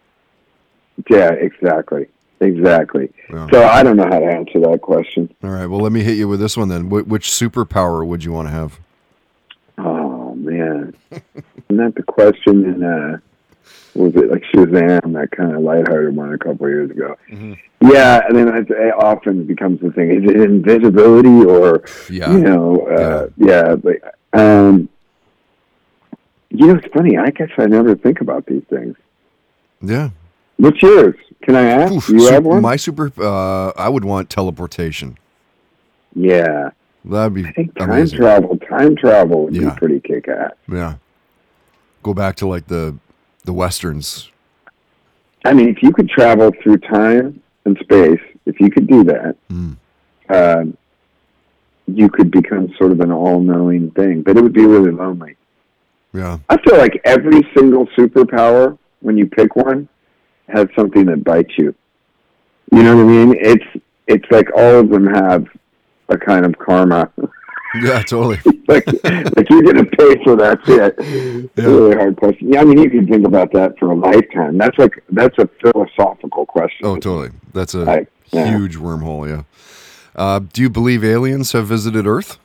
Yeah, 1.10 1.32
exactly, 1.32 2.08
exactly. 2.40 3.10
Yeah. 3.30 3.48
So 3.50 3.64
I 3.64 3.82
don't 3.82 3.96
know 3.96 4.04
how 4.04 4.18
to 4.20 4.26
answer 4.26 4.60
that 4.60 4.80
question. 4.82 5.34
All 5.42 5.50
right, 5.50 5.66
well, 5.66 5.80
let 5.80 5.92
me 5.92 6.02
hit 6.02 6.16
you 6.18 6.28
with 6.28 6.40
this 6.40 6.56
one 6.56 6.68
then. 6.68 6.90
Wh- 6.90 7.08
which 7.08 7.28
superpower 7.30 8.06
would 8.06 8.22
you 8.22 8.32
want 8.32 8.48
to 8.48 8.52
have? 8.52 8.78
Oh 9.78 10.34
man, 10.34 10.94
Yeah. 11.10 11.18
Isn't 11.70 11.76
that 11.78 11.94
the 11.96 12.02
question 12.02 12.64
in 12.64 12.82
uh 12.84 13.18
was 13.94 14.12
it 14.16 14.28
like 14.30 14.42
Shazam, 14.52 15.12
that 15.14 15.28
kind 15.30 15.54
of 15.54 15.62
lighthearted 15.62 16.14
one 16.16 16.32
a 16.34 16.38
couple 16.38 16.66
of 16.66 16.70
years 16.72 16.90
ago? 16.90 17.16
Mhm. 17.30 17.56
Yeah, 17.80 18.22
and 18.28 18.36
then 18.36 18.48
it, 18.48 18.70
it 18.70 18.94
often 18.98 19.44
becomes 19.46 19.80
the 19.80 19.90
thing: 19.92 20.10
is 20.10 20.28
it 20.30 20.36
invisibility 20.40 21.44
or 21.44 21.84
Yeah. 22.10 22.32
you 22.32 22.38
know? 22.40 22.80
Uh, 22.88 23.28
yeah, 23.36 23.74
but 23.76 23.96
um, 24.34 24.88
you 26.50 26.66
know, 26.66 26.74
it's 26.76 26.86
funny. 26.92 27.16
I 27.18 27.30
guess 27.30 27.50
I 27.58 27.66
never 27.66 27.94
think 27.96 28.20
about 28.20 28.46
these 28.46 28.62
things. 28.70 28.96
Yeah. 29.82 30.10
What's 30.56 30.80
yours? 30.82 31.16
Can 31.42 31.56
I 31.56 31.62
ask? 31.64 31.92
Oof, 31.92 32.08
you 32.08 32.30
have 32.30 32.44
one? 32.44 32.62
My 32.62 32.76
super. 32.76 33.10
Uh, 33.18 33.70
I 33.76 33.88
would 33.88 34.04
want 34.04 34.30
teleportation. 34.30 35.18
yeah, 36.14 36.70
That'd 37.04 37.34
be 37.34 37.44
I 37.44 37.52
think 37.52 37.76
time 37.76 37.90
amazing. 37.90 38.18
travel. 38.18 38.56
Time 38.68 38.96
travel 38.96 39.44
would 39.44 39.54
Yeah. 39.56 39.70
be 39.70 39.76
pretty 39.76 40.00
kick 40.00 40.26
ass. 40.28 40.52
Yeah. 40.70 40.94
Go 42.02 42.14
back 42.14 42.36
to 42.36 42.46
like 42.46 42.66
the 42.68 42.96
the 43.44 43.52
westerns. 43.52 44.30
I 45.44 45.52
mean, 45.52 45.68
if 45.68 45.82
you 45.82 45.92
could 45.92 46.08
travel 46.08 46.50
through 46.62 46.78
time 46.78 47.42
and 47.66 47.76
space, 47.82 48.20
if 48.46 48.58
you 48.60 48.70
could 48.70 48.86
do 48.86 49.04
that, 49.04 49.36
Mm. 49.52 49.76
um, 50.30 50.76
you 51.86 52.08
could 52.08 52.30
become 52.30 52.72
sort 52.78 52.92
of 52.92 53.00
an 53.00 53.10
all-knowing 53.12 53.90
thing. 53.92 54.22
But 54.22 54.36
it 54.36 54.42
would 54.42 54.52
be 54.52 54.64
really 54.64 54.90
lonely. 54.90 55.36
Yeah. 56.12 56.38
I 56.48 56.56
feel 56.62 56.78
like 56.78 57.00
every 57.04 57.42
single 57.56 57.86
superpower, 57.88 58.78
when 59.00 59.18
you 59.18 59.26
pick 59.26 59.56
one, 59.56 59.88
has 60.48 60.68
something 60.76 61.06
that 61.06 61.24
bites 61.24 61.52
you. 61.58 61.74
You 62.72 62.82
know 62.82 62.96
what 62.96 63.02
I 63.04 63.06
mean? 63.08 63.36
It's 63.38 63.84
it's 64.06 64.24
like 64.30 64.48
all 64.56 64.80
of 64.80 64.90
them 64.90 65.06
have 65.06 65.46
a 66.08 66.16
kind 66.18 66.44
of 66.46 66.56
karma. 66.58 67.10
Yeah. 67.82 68.02
Totally. 68.04 68.38
like 68.68 68.86
like 69.06 69.50
you're 69.50 69.62
gonna 69.64 69.84
pay 69.84 70.22
for 70.22 70.36
that 70.36 70.60
shit. 70.64 70.94
It's 70.96 71.58
a 71.58 71.60
Yeah. 71.60 71.66
really 71.66 71.96
hard 71.96 72.14
question. 72.16 72.52
Yeah, 72.52 72.60
I 72.60 72.64
mean 72.64 72.78
you 72.78 72.88
can 72.88 73.04
think 73.08 73.26
about 73.26 73.50
that 73.52 73.76
for 73.80 73.90
a 73.90 73.96
lifetime. 73.96 74.58
That's 74.58 74.78
like 74.78 75.02
that's 75.10 75.36
a 75.38 75.48
philosophical 75.60 76.46
question. 76.46 76.86
Oh, 76.86 76.94
totally. 76.94 77.30
That's 77.52 77.74
a 77.74 78.06
yeah. 78.30 78.56
huge 78.56 78.76
wormhole. 78.76 79.28
Yeah. 79.28 79.42
Uh, 80.14 80.40
do 80.52 80.62
you 80.62 80.70
believe 80.70 81.04
aliens 81.04 81.52
have 81.52 81.66
visited 81.66 82.06
Earth? 82.06 82.38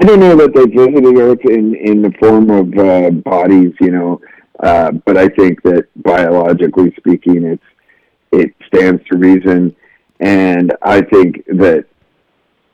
I 0.00 0.04
don't 0.04 0.20
know 0.20 0.36
that 0.36 0.54
they 0.54 0.64
visited 0.64 1.16
Earth 1.16 1.44
in 1.44 1.74
in 1.74 2.02
the 2.02 2.12
form 2.18 2.50
of 2.50 2.76
uh, 2.76 3.10
bodies, 3.10 3.72
you 3.80 3.90
know, 3.90 4.20
uh, 4.60 4.90
but 4.90 5.16
I 5.16 5.28
think 5.28 5.62
that 5.62 5.86
biologically 6.02 6.92
speaking, 6.96 7.44
it's 7.44 7.62
it 8.32 8.54
stands 8.66 9.02
to 9.10 9.18
reason, 9.18 9.74
and 10.20 10.72
I 10.82 11.00
think 11.02 11.44
that 11.46 11.86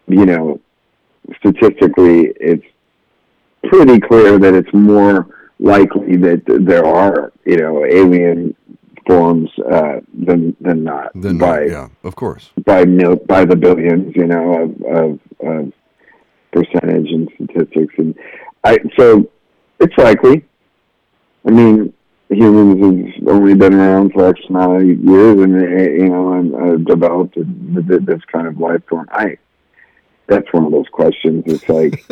you 0.08 0.26
know, 0.26 0.60
statistically, 1.36 2.32
it's 2.40 2.66
pretty 3.64 4.00
clear 4.00 4.38
that 4.38 4.54
it's 4.54 4.72
more 4.72 5.26
likely 5.58 6.16
that 6.16 6.42
there 6.46 6.86
are 6.86 7.32
you 7.44 7.58
know 7.58 7.84
alien 7.84 8.56
forms 9.10 9.50
uh, 9.76 9.96
than 10.26 10.56
than 10.60 10.78
not 10.84 11.10
Then 11.14 11.38
by 11.38 11.64
yeah, 11.64 11.88
of 12.04 12.14
course. 12.14 12.50
by 12.64 12.84
mil- 12.84 13.22
by 13.34 13.44
the 13.44 13.56
billions, 13.56 14.14
you 14.20 14.26
know, 14.26 14.44
of, 14.62 14.70
of, 15.00 15.08
of 15.52 15.72
percentage 16.52 17.08
and 17.16 17.28
statistics, 17.34 17.94
and 17.98 18.14
I 18.64 18.78
so 18.98 19.30
it's 19.78 19.96
likely. 19.98 20.44
I 21.46 21.50
mean, 21.50 21.92
humans 22.28 23.14
have 23.16 23.28
only 23.28 23.54
been 23.54 23.74
around 23.74 24.12
for 24.12 24.28
X 24.28 24.40
amount 24.48 24.82
of 24.82 24.86
years, 24.88 25.36
and 25.44 25.52
you 26.02 26.08
know, 26.08 26.32
and 26.34 26.54
uh, 26.54 26.76
developed 26.94 27.34
th- 27.34 27.88
th- 27.88 28.02
this 28.02 28.22
kind 28.32 28.46
of 28.46 28.58
life 28.58 28.82
form. 28.88 29.08
I 29.10 29.38
that's 30.30 30.50
one 30.52 30.64
of 30.64 30.70
those 30.70 30.88
questions. 30.88 31.42
It's 31.46 31.68
like 31.68 32.04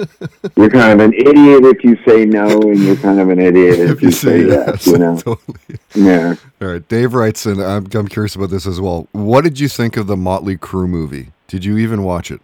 you're 0.57 0.69
kind 0.69 1.01
of 1.01 1.07
an 1.07 1.15
idiot 1.15 1.65
if 1.65 1.85
you 1.85 1.97
say 2.07 2.27
no, 2.27 2.61
and 2.63 2.79
you're 2.79 2.97
kind 2.97 3.21
of 3.21 3.31
an 3.31 3.39
idiot 3.39 3.79
if, 3.79 4.03
you 4.03 4.11
say 4.11 4.45
yes. 4.45 4.87
You 4.87 4.99
know, 4.99 5.17
totally. 5.19 5.59
yeah. 5.95 6.35
All 6.61 6.69
right, 6.69 6.89
Dave 6.89 7.15
writes, 7.15 7.47
and 7.47 7.63
I'm, 7.63 7.87
I'm 7.95 8.09
curious 8.09 8.35
about 8.35 8.51
this 8.51 8.67
as 8.67 8.81
well. 8.81 9.07
What 9.13 9.45
did 9.45 9.61
you 9.61 9.69
think 9.69 9.97
of 9.97 10.09
the 10.09 10.17
Motley 10.17 10.59
Crue 10.59 10.89
movie? 10.89 11.31
Did 11.47 11.65
you 11.65 11.79
even 11.79 12.03
watch 12.03 12.31
it? 12.31 12.41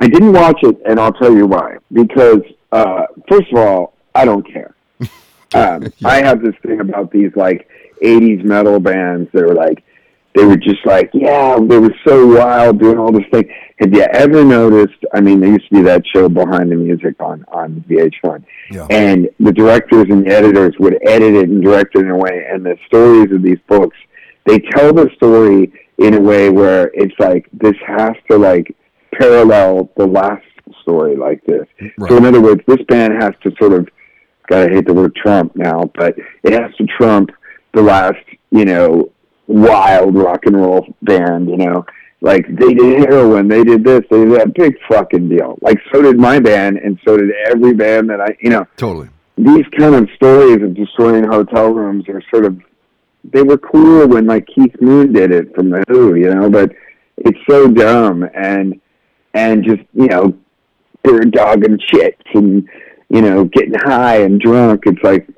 I 0.00 0.08
didn't 0.08 0.32
watch 0.32 0.58
it, 0.62 0.76
and 0.84 0.98
I'll 0.98 1.12
tell 1.12 1.32
you 1.32 1.46
why. 1.46 1.78
Because 1.92 2.42
uh, 2.72 3.06
first 3.28 3.52
of 3.52 3.58
all, 3.58 3.94
I 4.14 4.24
don't 4.24 4.46
care. 4.46 4.74
Um, 5.54 5.92
I 6.04 6.16
have 6.16 6.42
this 6.42 6.56
thing 6.66 6.80
about 6.80 7.12
these 7.12 7.30
like 7.36 7.68
'80s 8.02 8.42
metal 8.42 8.80
bands 8.80 9.30
that 9.30 9.44
are 9.44 9.54
like, 9.54 9.84
they 10.34 10.44
were 10.44 10.56
just 10.56 10.84
like, 10.84 11.10
yeah, 11.14 11.56
they 11.68 11.78
were 11.78 11.94
so 12.06 12.26
wild 12.26 12.80
doing 12.80 12.98
all 12.98 13.12
this 13.12 13.24
thing. 13.32 13.48
Have 13.78 13.92
you 13.94 14.02
ever 14.02 14.44
noticed? 14.44 14.98
I 15.12 15.20
mean, 15.20 15.40
there 15.40 15.50
used 15.52 15.68
to 15.68 15.76
be 15.76 15.82
that 15.82 16.02
show 16.12 16.28
Behind 16.28 16.70
the 16.70 16.76
Music 16.76 17.14
on 17.20 17.44
on 17.48 17.84
VH1, 17.88 18.44
Yeah. 18.72 18.86
and 18.90 19.28
the 19.38 19.52
directors 19.52 20.06
and 20.10 20.26
the 20.26 20.30
editors 20.34 20.74
would 20.80 20.98
edit 21.06 21.34
it 21.34 21.48
and 21.48 21.62
direct 21.62 21.94
it 21.96 22.00
in 22.00 22.10
a 22.10 22.16
way, 22.16 22.46
and 22.50 22.64
the 22.66 22.76
stories 22.86 23.30
of 23.32 23.42
these 23.42 23.58
books, 23.68 23.96
they 24.46 24.58
tell 24.58 24.92
the 24.92 25.08
story 25.16 25.72
in 25.98 26.14
a 26.14 26.20
way 26.20 26.50
where 26.50 26.90
it's 26.94 27.14
like 27.20 27.48
this 27.52 27.76
has 27.86 28.14
to 28.30 28.36
like 28.36 28.74
parallel 29.14 29.90
the 29.96 30.06
last 30.06 30.44
story 30.82 31.16
like 31.16 31.40
this. 31.46 31.66
Right. 31.98 32.10
So 32.10 32.16
in 32.16 32.24
other 32.24 32.40
words, 32.40 32.60
this 32.66 32.82
band 32.88 33.22
has 33.22 33.32
to 33.44 33.52
sort 33.60 33.72
of 33.72 33.88
gotta 34.48 34.68
hate 34.68 34.86
the 34.86 34.94
word 34.94 35.14
Trump 35.14 35.54
now, 35.54 35.90
but 35.94 36.16
it 36.42 36.52
has 36.52 36.74
to 36.76 36.86
trump 36.98 37.30
the 37.72 37.82
last, 37.82 38.18
you 38.50 38.64
know, 38.64 39.10
wild 39.46 40.14
rock 40.14 40.46
and 40.46 40.56
roll 40.56 40.86
band, 41.02 41.48
you 41.48 41.56
know. 41.56 41.84
Like 42.20 42.46
they 42.48 42.72
did 42.72 43.00
heroin, 43.00 43.48
they 43.48 43.64
did 43.64 43.84
this, 43.84 44.00
they 44.10 44.24
did 44.24 44.32
that 44.40 44.54
big 44.54 44.76
fucking 44.88 45.28
deal. 45.28 45.58
Like 45.60 45.78
so 45.92 46.00
did 46.00 46.18
my 46.18 46.38
band 46.40 46.78
and 46.78 46.98
so 47.04 47.16
did 47.18 47.30
every 47.48 47.74
band 47.74 48.08
that 48.10 48.20
I 48.20 48.36
you 48.40 48.48
know, 48.50 48.66
Totally. 48.76 49.10
these 49.36 49.66
kind 49.76 49.94
of 49.94 50.08
stories 50.16 50.62
of 50.62 50.74
destroying 50.74 51.24
hotel 51.24 51.68
rooms 51.70 52.08
are 52.08 52.22
sort 52.30 52.46
of 52.46 52.58
they 53.32 53.42
were 53.42 53.58
cool 53.58 54.06
when 54.08 54.26
like 54.26 54.46
Keith 54.46 54.74
Moon 54.80 55.12
did 55.12 55.32
it 55.32 55.54
from 55.54 55.70
the 55.70 55.84
Who, 55.88 56.14
you 56.14 56.34
know, 56.34 56.48
but 56.48 56.72
it's 57.18 57.38
so 57.48 57.68
dumb 57.68 58.26
and 58.34 58.80
and 59.34 59.64
just 59.64 59.82
you 59.92 60.06
know 60.06 60.34
bird 61.02 61.30
dogging 61.32 61.78
chicks 61.78 62.24
and 62.34 62.66
you 63.10 63.20
know 63.20 63.44
getting 63.44 63.74
high 63.74 64.22
and 64.22 64.40
drunk. 64.40 64.84
It's 64.86 65.02
like, 65.02 65.28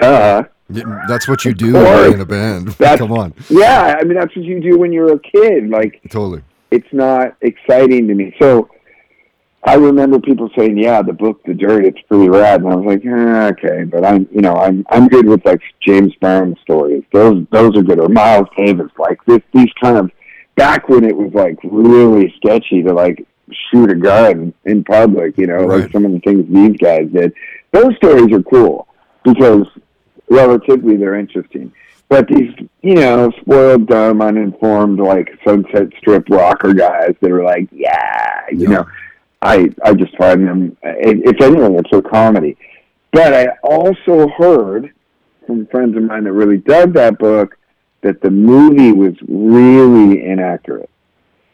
duh. 0.00 0.44
That's 0.68 1.28
what 1.28 1.44
you 1.44 1.54
do 1.54 1.72
course. 1.72 2.14
in 2.14 2.20
a 2.20 2.24
band. 2.26 2.76
Come 2.98 3.12
on. 3.12 3.34
Yeah, 3.48 3.96
I 4.00 4.04
mean 4.04 4.14
that's 4.18 4.34
what 4.34 4.44
you 4.44 4.60
do 4.60 4.78
when 4.78 4.92
you're 4.92 5.12
a 5.12 5.18
kid. 5.18 5.68
Like 5.70 6.00
Totally. 6.10 6.42
it's 6.70 6.92
not 6.92 7.36
exciting 7.40 8.08
to 8.08 8.14
me. 8.14 8.34
So 8.40 8.68
I 9.64 9.74
remember 9.74 10.18
people 10.20 10.50
saying, 10.56 10.76
"Yeah, 10.78 11.02
the 11.02 11.12
book, 11.12 11.42
The 11.44 11.54
Dirt, 11.54 11.84
it's 11.84 12.00
pretty 12.08 12.28
rad," 12.28 12.62
and 12.62 12.72
I 12.72 12.76
was 12.76 12.86
like, 12.86 13.04
eh, 13.04 13.48
"Okay," 13.48 13.84
but 13.84 14.04
I'm, 14.04 14.28
you 14.32 14.40
know, 14.40 14.54
I'm 14.56 14.84
I'm 14.90 15.08
good 15.08 15.26
with 15.26 15.44
like 15.44 15.60
James 15.80 16.14
Brown 16.16 16.56
stories. 16.62 17.04
Those 17.12 17.46
those 17.52 17.76
are 17.76 17.82
good. 17.82 18.00
Or 18.00 18.08
Miles 18.08 18.48
Davis, 18.56 18.90
like 18.98 19.18
this 19.26 19.40
these 19.54 19.70
kind 19.80 19.96
of 19.98 20.10
back 20.56 20.88
when 20.88 21.04
it 21.04 21.16
was 21.16 21.32
like 21.32 21.58
really 21.64 22.32
sketchy 22.36 22.82
to 22.82 22.92
like 22.92 23.24
shoot 23.70 23.90
a 23.90 23.94
gun 23.94 24.52
in 24.64 24.82
public. 24.84 25.38
You 25.38 25.46
know, 25.46 25.64
Right. 25.64 25.82
like 25.82 25.92
some 25.92 26.04
of 26.04 26.12
the 26.12 26.20
things 26.20 26.46
these 26.52 26.76
guys 26.78 27.08
did. 27.12 27.32
Those 27.72 27.94
stories 27.96 28.32
are 28.32 28.42
cool 28.42 28.88
because 29.24 29.66
relatively 30.28 30.96
they're 30.96 31.14
interesting. 31.16 31.72
But 32.08 32.28
these, 32.28 32.54
you 32.82 32.94
know, 32.94 33.32
spoiled, 33.40 33.88
dumb, 33.88 34.22
uninformed, 34.22 35.00
like 35.00 35.28
Sunset 35.44 35.88
Strip 35.98 36.28
rocker 36.28 36.72
guys 36.72 37.14
that 37.20 37.30
are 37.32 37.42
like, 37.42 37.68
yeah, 37.72 38.42
you 38.52 38.60
Yeah. 38.64 38.68
know, 38.68 38.86
I 39.42 39.70
I 39.84 39.92
just 39.94 40.16
find 40.16 40.46
them. 40.46 40.76
If 40.82 41.40
anything, 41.40 41.74
it's 41.74 41.92
a 41.92 42.00
comedy. 42.02 42.56
But 43.12 43.34
I 43.34 43.48
also 43.62 44.28
heard 44.28 44.92
from 45.46 45.66
friends 45.66 45.96
of 45.96 46.02
mine 46.04 46.24
that 46.24 46.32
really 46.32 46.58
dug 46.58 46.92
that 46.94 47.18
book 47.18 47.56
that 48.02 48.20
the 48.20 48.30
movie 48.30 48.92
was 48.92 49.14
really 49.26 50.24
inaccurate, 50.24 50.90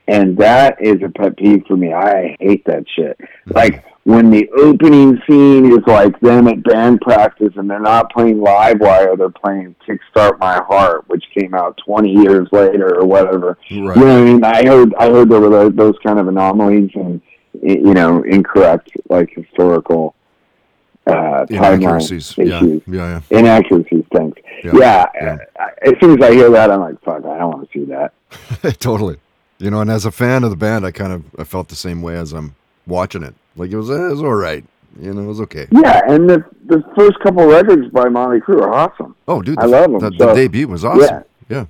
and 0.09 0.37
that 0.39 0.77
is 0.81 1.03
a 1.03 1.09
pet 1.09 1.37
peeve 1.37 1.65
for 1.67 1.77
me. 1.77 1.93
I 1.93 2.37
hate 2.41 2.65
that 2.67 2.85
shit. 2.95 3.19
Like 3.47 3.85
when 4.05 4.31
the 4.31 4.49
opening 4.57 5.21
scene 5.29 5.71
is 5.73 5.79
like 5.87 6.19
them 6.21 6.49
at 6.49 6.63
band 6.65 7.01
practice 7.03 7.53
and 7.57 7.71
they're 7.71 7.79
not 7.79 8.11
playing 8.13 8.41
Live 8.41 8.81
Wire, 8.81 9.17
they're 9.17 9.31
playing 9.31 9.77
Kickstart 9.87 10.41
My 10.41 10.61
Heart, 10.67 11.05
which 11.09 11.25
came 11.39 11.55
out 11.55 11.79
20 11.87 12.11
years 12.11 12.49
later 12.51 12.99
or 12.99 13.07
whatever. 13.07 13.57
Right. 13.71 13.71
You 13.71 13.81
know 13.83 13.91
what 13.93 14.07
I 14.07 14.25
mean? 14.25 14.45
I 14.45 14.67
heard 14.67 14.95
I 14.97 15.07
heard 15.09 15.29
there 15.31 15.41
were 15.41 15.51
those, 15.51 15.75
those 15.75 15.95
kind 16.05 16.19
of 16.19 16.27
anomalies 16.29 16.91
and 16.97 17.21
you 17.63 17.95
know 17.95 18.23
incorrect 18.25 18.91
like 19.09 19.31
historical 19.37 20.15
uh, 21.07 21.45
Inaccuracies. 21.51 22.37
Yeah. 22.39 22.57
issues, 22.59 22.83
Yeah. 22.87 23.21
inaccuracies. 23.31 24.05
Things. 24.15 24.35
Yeah. 24.65 24.73
Yeah. 24.75 25.07
Yeah. 25.15 25.39
As 25.83 25.93
soon 26.01 26.21
as 26.21 26.29
I 26.29 26.33
hear 26.33 26.49
that, 26.51 26.71
I'm 26.71 26.81
like, 26.81 27.01
fuck, 27.05 27.25
I 27.25 27.39
don't 27.39 27.53
want 27.53 27.71
to 27.71 27.79
see 27.79 27.85
that. 27.87 28.13
Totally. 28.81 29.17
You 29.63 29.71
know, 29.71 29.81
and 29.81 29.91
as 29.91 30.05
a 30.05 30.11
fan 30.11 30.43
of 30.45 30.51
the 30.51 30.57
band, 30.57 30.85
I 30.85 30.91
kind 30.91 31.13
of 31.13 31.23
I 31.39 31.45
felt 31.45 31.69
the 31.69 31.77
same 31.77 32.03
way 32.03 32.17
as 32.17 32.33
I'm 32.33 32.55
watching 32.87 33.23
it. 33.23 33.35
Like 33.57 33.71
it 33.71 33.77
was, 33.77 33.89
it 33.91 33.99
was 34.11 34.21
all 34.21 34.35
right. 34.35 34.65
You 35.01 35.15
know, 35.15 35.23
it 35.23 35.27
was 35.27 35.41
okay. 35.43 35.69
Yeah, 35.71 36.01
and 36.09 36.29
the 36.29 36.45
the 36.67 36.83
first 36.97 37.19
couple 37.21 37.47
records 37.47 37.89
by 37.93 38.09
Motley 38.09 38.41
Crue 38.41 38.61
are 38.61 38.75
awesome. 38.75 39.15
Oh, 39.29 39.41
dude, 39.41 39.59
I 39.59 39.63
the, 39.63 39.69
love 39.69 39.85
'em, 39.95 39.99
The, 40.01 40.11
the 40.11 40.35
debut 40.35 40.67
was 40.69 40.85
awesome. 40.85 41.01
Yeah. 41.01 41.23
Yeah. 41.49 41.67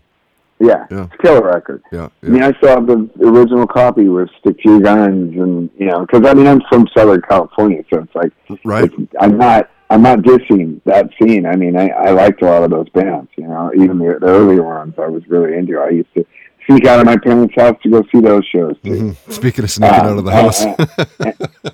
Yeah, 0.58 0.86
Yeah. 0.90 1.04
it's 1.04 1.14
a 1.14 1.18
killer 1.18 1.42
record. 1.44 1.82
Yeah. 1.92 2.08
I 2.22 2.26
mean, 2.26 2.42
I 2.42 2.52
saw 2.60 2.80
the 2.80 3.10
original 3.20 3.66
copy 3.66 4.08
with 4.08 4.28
"Stick 4.40 4.58
to 4.62 4.70
Your 4.70 4.80
Guns," 4.80 5.36
and 5.36 5.68
you 5.76 5.86
know, 5.86 6.06
because 6.06 6.24
I 6.26 6.34
mean, 6.34 6.46
I'm 6.46 6.62
from 6.70 6.88
Southern 6.96 7.20
California, 7.22 7.84
so 7.92 8.00
it's 8.00 8.14
like 8.14 8.32
Right. 8.64 8.84
it's, 8.84 9.12
I'm 9.20 9.36
not 9.36 9.68
I'm 9.90 10.02
not 10.02 10.20
dissing 10.20 10.80
that 10.86 11.10
scene. 11.20 11.44
I 11.46 11.54
mean, 11.56 11.76
I, 11.76 11.88
I 11.90 12.10
liked 12.12 12.40
a 12.42 12.46
lot 12.46 12.62
of 12.64 12.70
those 12.70 12.88
bands. 12.90 13.28
You 13.36 13.46
know, 13.48 13.70
even 13.74 13.98
the, 13.98 14.18
the 14.20 14.28
earlier 14.28 14.62
ones, 14.62 14.94
I 14.98 15.08
was 15.08 15.22
really 15.28 15.54
into. 15.58 15.78
I 15.78 15.90
used 15.90 16.14
to 16.14 16.24
sneak 16.66 16.86
out 16.86 17.00
of 17.00 17.06
my 17.06 17.16
parents' 17.16 17.54
house 17.54 17.76
to 17.82 17.90
go 17.90 18.02
see 18.12 18.20
those 18.20 18.44
shows. 18.46 18.76
Too. 18.84 18.90
Mm-hmm. 18.90 19.32
Speaking 19.32 19.64
of 19.64 19.70
sneaking 19.70 20.00
um, 20.00 20.06
out 20.06 20.18
of 20.18 20.24
the 20.24 20.32
house, 20.32 20.64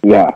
yeah. 0.02 0.30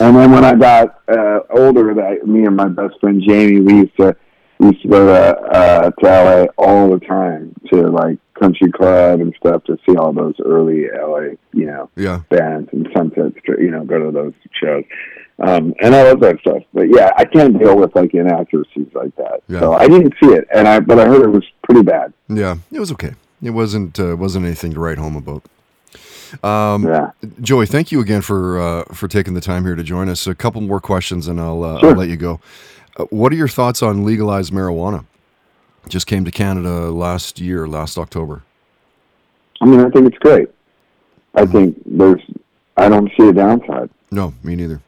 And 0.00 0.16
then 0.16 0.32
when 0.32 0.44
I 0.44 0.54
got 0.54 1.02
uh, 1.08 1.40
older, 1.50 1.94
that 1.94 2.26
me 2.26 2.44
and 2.46 2.56
my 2.56 2.68
best 2.68 2.98
friend 3.00 3.22
Jamie, 3.26 3.60
we 3.60 3.74
used 3.74 3.96
to 3.98 4.16
we 4.58 4.68
used 4.68 4.82
to 4.82 4.88
go 4.88 5.06
to 5.06 5.40
uh, 5.40 5.90
to 5.90 6.06
LA 6.06 6.46
all 6.56 6.90
the 6.90 7.04
time 7.04 7.54
to 7.70 7.88
like 7.88 8.18
country 8.38 8.70
club 8.70 9.20
and 9.20 9.34
stuff 9.38 9.64
to 9.64 9.78
see 9.88 9.96
all 9.96 10.12
those 10.12 10.34
early 10.44 10.86
LA, 10.88 11.36
you 11.52 11.66
know, 11.66 11.90
yeah. 11.96 12.20
bands 12.30 12.68
and 12.72 12.88
Sunset 12.94 13.32
Strip, 13.38 13.60
you 13.60 13.70
know, 13.70 13.84
go 13.84 13.98
to 13.98 14.10
those 14.10 14.34
shows. 14.62 14.84
Um, 15.38 15.74
and 15.82 15.94
I 15.94 16.04
love 16.04 16.20
that 16.20 16.40
stuff. 16.40 16.62
But 16.72 16.88
yeah, 16.88 17.10
I 17.16 17.24
can't 17.26 17.58
deal 17.58 17.76
with 17.76 17.94
like 17.94 18.14
inaccuracies 18.14 18.88
like 18.94 19.14
that. 19.16 19.42
Yeah. 19.48 19.60
So 19.60 19.74
I 19.74 19.86
didn't 19.86 20.14
see 20.22 20.30
it, 20.30 20.48
and 20.54 20.66
I 20.66 20.80
but 20.80 20.98
I 20.98 21.06
heard 21.06 21.22
it 21.22 21.30
was 21.30 21.44
pretty 21.62 21.82
bad. 21.82 22.12
Yeah, 22.28 22.56
it 22.72 22.80
was 22.80 22.92
okay. 22.92 23.12
It 23.46 23.50
wasn't 23.50 24.00
uh, 24.00 24.16
wasn't 24.16 24.44
anything 24.44 24.74
to 24.74 24.80
write 24.80 24.98
home 24.98 25.14
about. 25.14 25.44
Um, 26.42 26.84
yeah. 26.84 27.12
Joey, 27.40 27.66
thank 27.66 27.92
you 27.92 28.00
again 28.00 28.20
for 28.20 28.60
uh, 28.60 28.84
for 28.92 29.06
taking 29.06 29.34
the 29.34 29.40
time 29.40 29.64
here 29.64 29.76
to 29.76 29.84
join 29.84 30.08
us. 30.08 30.26
A 30.26 30.34
couple 30.34 30.60
more 30.60 30.80
questions, 30.80 31.28
and 31.28 31.40
I'll, 31.40 31.62
uh, 31.62 31.78
sure. 31.78 31.90
I'll 31.90 31.96
let 31.96 32.08
you 32.08 32.16
go. 32.16 32.40
Uh, 32.96 33.04
what 33.04 33.32
are 33.32 33.36
your 33.36 33.46
thoughts 33.46 33.84
on 33.84 34.04
legalized 34.04 34.52
marijuana? 34.52 35.04
Just 35.88 36.08
came 36.08 36.24
to 36.24 36.32
Canada 36.32 36.90
last 36.90 37.38
year, 37.38 37.68
last 37.68 37.96
October. 37.96 38.42
I 39.60 39.66
mean, 39.66 39.78
I 39.78 39.88
think 39.90 40.08
it's 40.08 40.18
great. 40.18 40.48
I 41.36 41.42
mm-hmm. 41.42 41.52
think 41.52 41.82
there's. 41.86 42.22
I 42.76 42.88
don't 42.88 43.10
see 43.16 43.28
a 43.28 43.32
downside. 43.32 43.90
No, 44.10 44.34
me 44.42 44.56
neither. 44.56 44.82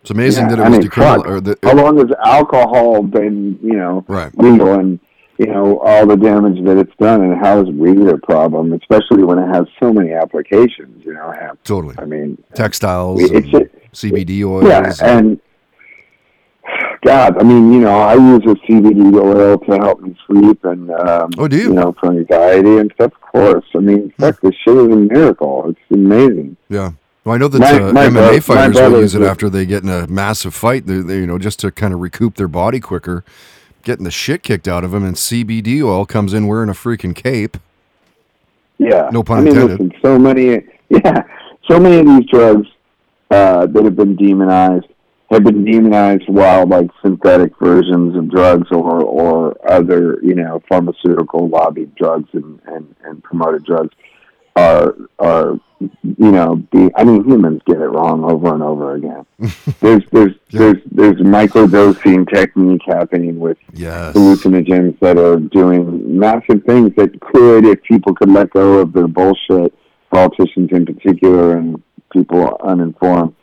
It's 0.00 0.10
amazing 0.10 0.44
yeah, 0.44 0.56
that 0.56 0.58
it 0.60 0.62
I 0.62 0.68
was 0.70 0.78
mean, 0.78 0.88
decriminalized. 0.88 1.58
How 1.62 1.74
long 1.74 1.98
has 1.98 2.16
alcohol 2.24 3.02
been, 3.02 3.58
you 3.62 3.74
know, 3.74 4.04
right. 4.08 4.36
legal 4.38 4.72
and 4.72 4.98
you 5.38 5.46
know 5.46 5.78
all 5.80 6.06
the 6.06 6.16
damage 6.16 6.64
that 6.64 6.78
it's 6.78 6.94
done, 6.98 7.22
and 7.22 7.38
how 7.38 7.62
is 7.62 7.68
weed 7.68 8.06
a 8.08 8.18
problem, 8.18 8.72
especially 8.72 9.24
when 9.24 9.38
it 9.38 9.46
has 9.48 9.66
so 9.80 9.92
many 9.92 10.12
applications? 10.12 11.04
You 11.04 11.14
know, 11.14 11.32
have, 11.32 11.62
totally. 11.62 11.94
I 11.98 12.04
mean, 12.04 12.42
textiles, 12.54 13.20
it's, 13.22 13.48
CBD 13.92 14.44
oils. 14.44 14.66
Yeah, 14.68 14.92
and 15.02 15.40
God, 17.04 17.38
I 17.38 17.44
mean, 17.44 17.72
you 17.72 17.80
know, 17.80 17.98
I 17.98 18.14
use 18.14 18.42
a 18.44 18.54
CBD 18.66 19.14
oil 19.14 19.58
to 19.58 19.72
help 19.76 20.00
me 20.00 20.16
sleep 20.26 20.64
and 20.64 20.90
um, 20.90 21.30
oh, 21.38 21.46
do 21.46 21.56
you? 21.56 21.62
you 21.64 21.74
know 21.74 21.94
for 22.00 22.10
anxiety 22.10 22.78
and 22.78 22.90
stuff. 22.94 23.12
Of 23.12 23.20
course, 23.20 23.64
I 23.74 23.78
mean, 23.78 24.12
fuck, 24.18 24.40
this 24.40 24.54
shit 24.64 24.76
is 24.76 24.84
a 24.84 24.96
miracle. 24.96 25.68
It's 25.68 25.80
amazing. 25.90 26.56
Yeah. 26.68 26.92
Well, 27.24 27.34
I 27.34 27.38
know 27.38 27.48
that 27.48 27.58
my, 27.58 27.72
uh, 27.72 27.92
my 27.92 28.06
MMA 28.06 28.12
bro- 28.12 28.40
fighters 28.40 28.76
will 28.76 29.00
use 29.00 29.14
it 29.14 29.22
after 29.22 29.50
they 29.50 29.66
get 29.66 29.82
in 29.82 29.88
a 29.88 30.06
massive 30.06 30.54
fight. 30.54 30.86
They, 30.86 30.98
they, 30.98 31.16
you 31.16 31.26
know, 31.26 31.38
just 31.38 31.58
to 31.60 31.72
kind 31.72 31.92
of 31.92 32.00
recoup 32.00 32.36
their 32.36 32.48
body 32.48 32.80
quicker, 32.80 33.24
getting 33.86 34.04
the 34.04 34.10
shit 34.10 34.42
kicked 34.42 34.68
out 34.68 34.84
of 34.84 34.90
them. 34.90 35.04
And 35.04 35.14
CBD 35.14 35.82
oil 35.82 36.04
comes 36.04 36.34
in 36.34 36.46
wearing 36.46 36.68
a 36.68 36.74
freaking 36.74 37.14
cape. 37.14 37.56
Yeah, 38.76 39.08
no 39.10 39.22
pun 39.22 39.38
I 39.38 39.40
mean, 39.40 39.48
intended. 39.54 39.80
Listen, 39.80 40.00
so 40.02 40.18
many, 40.18 40.66
yeah, 40.90 41.22
so 41.70 41.80
many 41.80 42.00
of 42.00 42.06
these 42.06 42.28
drugs 42.30 42.66
uh, 43.30 43.64
that 43.66 43.84
have 43.84 43.96
been 43.96 44.16
demonized 44.16 44.86
have 45.30 45.42
been 45.42 45.64
demonized 45.64 46.28
while 46.28 46.66
like 46.66 46.88
synthetic 47.02 47.52
versions 47.58 48.16
of 48.16 48.30
drugs 48.30 48.68
or 48.70 49.02
or 49.02 49.56
other 49.68 50.18
you 50.22 50.34
know 50.34 50.62
pharmaceutical 50.68 51.48
lobbied 51.48 51.94
drugs 51.94 52.28
and 52.32 52.60
and, 52.66 52.94
and 53.04 53.24
promoted 53.24 53.64
drugs 53.64 53.94
are 54.54 54.94
are 55.18 55.58
you 55.80 56.32
know 56.32 56.56
be 56.56 56.90
I 56.96 57.04
mean 57.04 57.24
humans 57.24 57.60
get 57.66 57.76
it 57.76 57.88
wrong 57.88 58.24
over 58.24 58.54
and 58.54 58.62
over 58.62 58.94
again. 58.94 59.26
there's 59.80 60.02
there's 60.10 60.34
yeah. 60.50 60.58
there's 60.58 60.76
there's 60.90 61.16
microdosing 61.16 62.32
technique 62.32 62.82
happening 62.86 63.38
with 63.38 63.58
yes. 63.72 64.14
hallucinogens 64.14 64.98
that 65.00 65.18
are 65.18 65.38
doing 65.38 66.18
massive 66.18 66.64
things 66.64 66.92
that 66.96 67.20
could 67.20 67.66
if 67.66 67.82
people 67.82 68.14
could 68.14 68.30
let 68.30 68.50
go 68.50 68.78
of 68.78 68.92
their 68.92 69.08
bullshit, 69.08 69.74
politicians 70.10 70.70
in 70.72 70.86
particular 70.86 71.58
and 71.58 71.82
people 72.12 72.56
uninformed, 72.64 73.34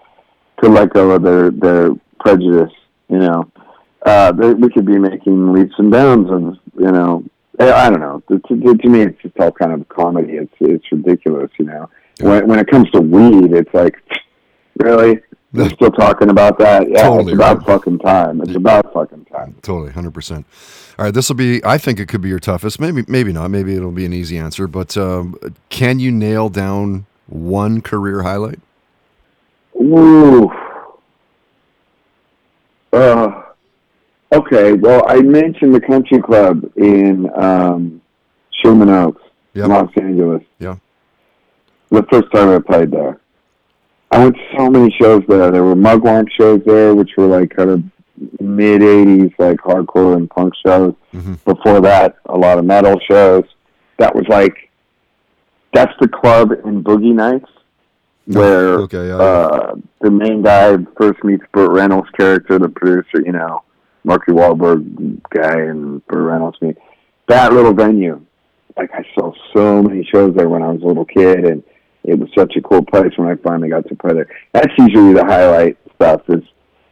could 0.57 0.71
let 0.71 0.89
go 0.91 1.11
of 1.11 1.23
their 1.23 1.51
their 1.51 1.91
prejudice, 2.19 2.73
you 3.09 3.19
know. 3.19 3.49
Uh, 4.05 4.33
they, 4.33 4.53
we 4.53 4.69
could 4.69 4.85
be 4.85 4.99
making 4.99 5.53
leaps 5.53 5.75
and 5.77 5.89
bounds 5.89 6.29
of, 6.29 6.57
you 6.77 6.91
know, 6.91 7.23
I 7.59 7.89
don't 7.89 7.99
know. 7.99 8.21
To, 8.29 8.39
to, 8.39 8.75
to, 8.75 8.89
me, 8.89 9.03
it's 9.03 9.21
just 9.21 9.39
all 9.39 9.51
kind 9.51 9.71
of 9.71 9.87
comedy. 9.87 10.33
It's 10.33 10.53
it's 10.59 10.91
ridiculous, 10.91 11.51
you 11.59 11.65
know. 11.65 11.89
Yeah. 12.19 12.27
When 12.27 12.47
when 12.47 12.59
it 12.59 12.67
comes 12.67 12.89
to 12.91 13.01
weed, 13.01 13.53
it's 13.53 13.73
like, 13.73 13.95
really, 14.77 15.19
we're 15.51 15.69
still 15.69 15.91
talking 15.91 16.29
about 16.29 16.59
that. 16.59 16.89
Yeah, 16.89 17.03
totally 17.03 17.33
it's 17.33 17.39
about 17.39 17.57
right. 17.59 17.67
fucking 17.67 17.99
time. 17.99 18.41
It's 18.41 18.51
yeah. 18.51 18.57
about 18.57 18.93
fucking 18.93 19.25
time. 19.25 19.55
Totally, 19.61 19.91
hundred 19.91 20.13
percent. 20.13 20.45
All 20.97 21.05
right, 21.05 21.13
this 21.13 21.29
will 21.29 21.35
be. 21.35 21.63
I 21.65 21.77
think 21.77 21.99
it 21.99 22.07
could 22.07 22.21
be 22.21 22.29
your 22.29 22.39
toughest. 22.39 22.79
Maybe, 22.79 23.03
maybe 23.07 23.33
not. 23.33 23.49
Maybe 23.49 23.75
it'll 23.75 23.91
be 23.91 24.05
an 24.05 24.13
easy 24.13 24.37
answer. 24.37 24.67
But 24.67 24.95
um, 24.97 25.35
can 25.69 25.99
you 25.99 26.11
nail 26.11 26.49
down 26.49 27.05
one 27.27 27.81
career 27.81 28.23
highlight? 28.23 28.59
Ooh. 29.75 30.51
Uh, 32.91 33.43
Okay, 34.33 34.73
well, 34.73 35.03
I 35.07 35.21
mentioned 35.21 35.75
the 35.75 35.81
country 35.81 36.19
club 36.19 36.63
in 36.75 37.29
um, 37.35 38.01
Sherman 38.51 38.89
Oaks, 38.89 39.21
yep. 39.53 39.67
Los 39.67 39.91
Angeles. 39.95 40.41
Yeah. 40.57 40.77
The 41.89 42.03
first 42.11 42.31
time 42.33 42.49
I 42.49 42.59
played 42.59 42.91
there. 42.91 43.19
I 44.11 44.19
went 44.23 44.35
to 44.35 44.41
so 44.57 44.69
many 44.69 44.95
shows 44.99 45.23
there. 45.27 45.51
There 45.51 45.63
were 45.63 45.75
mugwump 45.75 46.27
shows 46.37 46.61
there, 46.65 46.93
which 46.93 47.11
were 47.17 47.25
like 47.25 47.55
kind 47.55 47.69
of 47.69 47.83
mid 48.39 48.81
80s, 48.81 49.33
like 49.39 49.57
hardcore 49.57 50.15
and 50.15 50.29
punk 50.29 50.53
shows. 50.65 50.93
Mm-hmm. 51.13 51.33
Before 51.45 51.81
that, 51.81 52.17
a 52.27 52.37
lot 52.37 52.57
of 52.57 52.65
metal 52.65 52.99
shows. 53.09 53.43
That 53.97 54.15
was 54.15 54.25
like, 54.27 54.69
that's 55.73 55.93
the 55.99 56.07
club 56.07 56.51
in 56.51 56.83
Boogie 56.83 57.13
Nights 57.13 57.49
where 58.25 58.79
okay, 58.79 59.07
yeah, 59.07 59.17
uh, 59.17 59.75
the 59.99 60.09
main 60.09 60.41
guy 60.41 60.77
first 60.97 61.23
meets 61.23 61.43
Burt 61.51 61.71
Reynolds' 61.71 62.09
character, 62.11 62.57
the 62.57 62.69
producer, 62.69 63.21
you 63.25 63.33
know 63.33 63.63
Marky 64.03 64.31
Wahlberg 64.31 65.21
guy 65.29 65.59
and 65.59 66.05
Burt 66.07 66.23
Reynolds 66.23 66.57
meet. 66.61 66.77
That 67.27 67.53
little 67.53 67.73
venue, 67.73 68.25
like 68.77 68.91
I 68.93 69.03
saw 69.15 69.33
so 69.53 69.81
many 69.81 70.05
shows 70.05 70.35
there 70.35 70.49
when 70.49 70.61
I 70.61 70.69
was 70.69 70.81
a 70.81 70.85
little 70.85 71.05
kid, 71.05 71.45
and 71.45 71.63
it 72.03 72.19
was 72.19 72.29
such 72.37 72.55
a 72.55 72.61
cool 72.61 72.83
place 72.83 73.17
when 73.17 73.27
I 73.27 73.35
finally 73.35 73.69
got 73.69 73.87
to 73.87 73.95
play 73.95 74.13
there. 74.13 74.29
That's 74.51 74.71
usually 74.77 75.13
the 75.13 75.25
highlight 75.25 75.77
stuff. 75.95 76.21
Is 76.29 76.43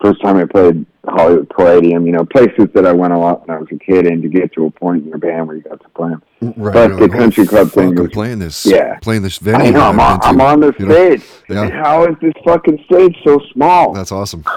first 0.01 0.21
time 0.21 0.37
I 0.37 0.45
played 0.45 0.85
Hollywood 1.05 1.49
Palladium, 1.49 2.05
you 2.05 2.11
know, 2.11 2.25
places 2.25 2.67
that 2.73 2.85
I 2.85 2.91
went 2.91 3.13
a 3.13 3.17
lot 3.17 3.47
when 3.47 3.57
I 3.57 3.59
was 3.59 3.69
a 3.71 3.77
kid, 3.77 4.07
and 4.07 4.21
to 4.21 4.29
get 4.29 4.53
to 4.53 4.65
a 4.65 4.71
point 4.71 5.03
in 5.03 5.09
your 5.09 5.17
band 5.17 5.47
where 5.47 5.57
you 5.57 5.63
got 5.63 5.81
to 5.81 5.89
play 5.89 6.09
them. 6.09 6.23
Mm, 6.41 6.53
right, 6.57 6.73
but 6.73 6.99
the 6.99 7.09
country 7.09 7.45
club 7.45 7.71
thing, 7.71 7.95
was, 7.95 8.09
playing 8.11 8.39
this, 8.39 8.65
yeah, 8.65 8.99
playing 8.99 9.21
this 9.21 9.37
venue. 9.37 9.67
I 9.67 9.69
know, 9.71 9.81
I'm 9.81 9.99
on, 9.99 10.19
I'm 10.23 10.41
on 10.41 10.59
the 10.59 10.73
stage. 10.73 11.23
Know? 11.49 11.63
Yeah. 11.63 11.69
How 11.69 12.05
is 12.05 12.15
this 12.21 12.33
fucking 12.45 12.83
stage 12.85 13.17
so 13.23 13.39
small? 13.53 13.93
That's 13.93 14.11
awesome. 14.11 14.43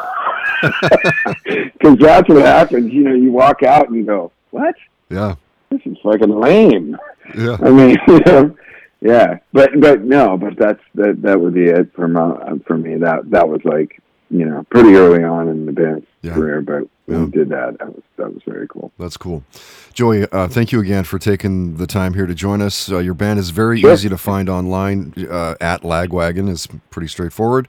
Because 1.45 1.99
that's 1.99 2.29
what 2.29 2.43
happens. 2.43 2.91
You 2.93 3.03
know, 3.03 3.15
you 3.15 3.31
walk 3.31 3.63
out 3.63 3.89
and 3.89 3.97
you 3.97 4.05
go, 4.05 4.33
"What? 4.51 4.75
Yeah, 5.11 5.35
this 5.69 5.81
is 5.85 5.99
fucking 6.03 6.31
lame." 6.31 6.97
Yeah, 7.37 7.59
I 7.61 7.71
mean, 7.71 7.97
you 8.09 8.21
know, 8.21 8.57
yeah, 9.05 9.39
but 9.53 9.79
but 9.79 10.01
no, 10.01 10.39
but 10.39 10.57
that's 10.57 10.81
that 10.95 11.21
that 11.21 11.39
would 11.39 11.53
be 11.53 11.67
it 11.67 11.93
for 11.95 12.09
my 12.09 12.55
for 12.67 12.79
me. 12.79 12.97
That 12.97 13.31
that 13.31 13.47
was 13.47 13.61
like 13.63 14.03
you 14.31 14.47
know 14.47 14.65
pretty 14.71 14.95
early 14.95 15.23
on 15.23 15.49
in 15.49 15.67
the 15.67 15.73
band's 15.73 16.07
yeah. 16.23 16.33
career, 16.33 16.63
but 16.63 16.89
yeah. 17.07 17.25
we 17.25 17.31
did 17.31 17.51
that, 17.51 17.77
that 17.81 17.95
was 17.95 18.03
that 18.17 18.33
was 18.33 18.43
very 18.47 18.67
cool. 18.67 18.93
That's 18.99 19.19
cool, 19.19 19.45
Joey. 19.93 20.27
Uh, 20.33 20.49
thank 20.49 20.73
you 20.73 20.81
again 20.81 21.05
for 21.05 21.19
taking 21.19 21.77
the 21.77 21.87
time 21.87 22.15
here 22.15 22.25
to 22.25 22.35
join 22.35 22.63
us. 22.63 22.91
Uh, 22.91 22.97
your 22.99 23.13
band 23.13 23.39
is 23.39 23.51
very 23.51 23.79
sure. 23.79 23.93
easy 23.93 24.09
to 24.09 24.17
find 24.17 24.49
online 24.49 25.13
uh, 25.31 25.57
at 25.61 25.83
Lagwagon. 25.83 26.49
is 26.49 26.67
pretty 26.89 27.09
straightforward. 27.09 27.69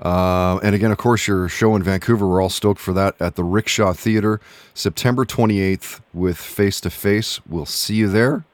Uh, 0.00 0.58
and 0.62 0.76
again, 0.76 0.92
of 0.92 0.98
course, 0.98 1.26
your 1.26 1.48
show 1.48 1.74
in 1.74 1.82
Vancouver, 1.82 2.28
we're 2.28 2.40
all 2.40 2.48
stoked 2.48 2.80
for 2.80 2.92
that 2.92 3.20
at 3.20 3.34
the 3.34 3.42
Rickshaw 3.42 3.92
Theater, 3.92 4.40
September 4.72 5.24
28th 5.24 6.00
with 6.14 6.36
Face 6.36 6.80
to 6.82 6.90
Face. 6.90 7.40
We'll 7.44 7.66
see 7.66 7.96
you 7.96 8.08
there, 8.08 8.44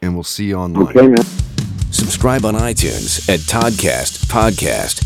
and 0.00 0.14
we'll 0.14 0.24
see 0.24 0.46
you 0.46 0.56
online. 0.56 0.96
Okay, 0.96 1.08
man. 1.08 1.51
Subscribe 1.92 2.44
on 2.44 2.54
iTunes 2.54 3.28
at 3.28 3.40
Toddcast 3.40 4.24
Podcast 4.26 5.04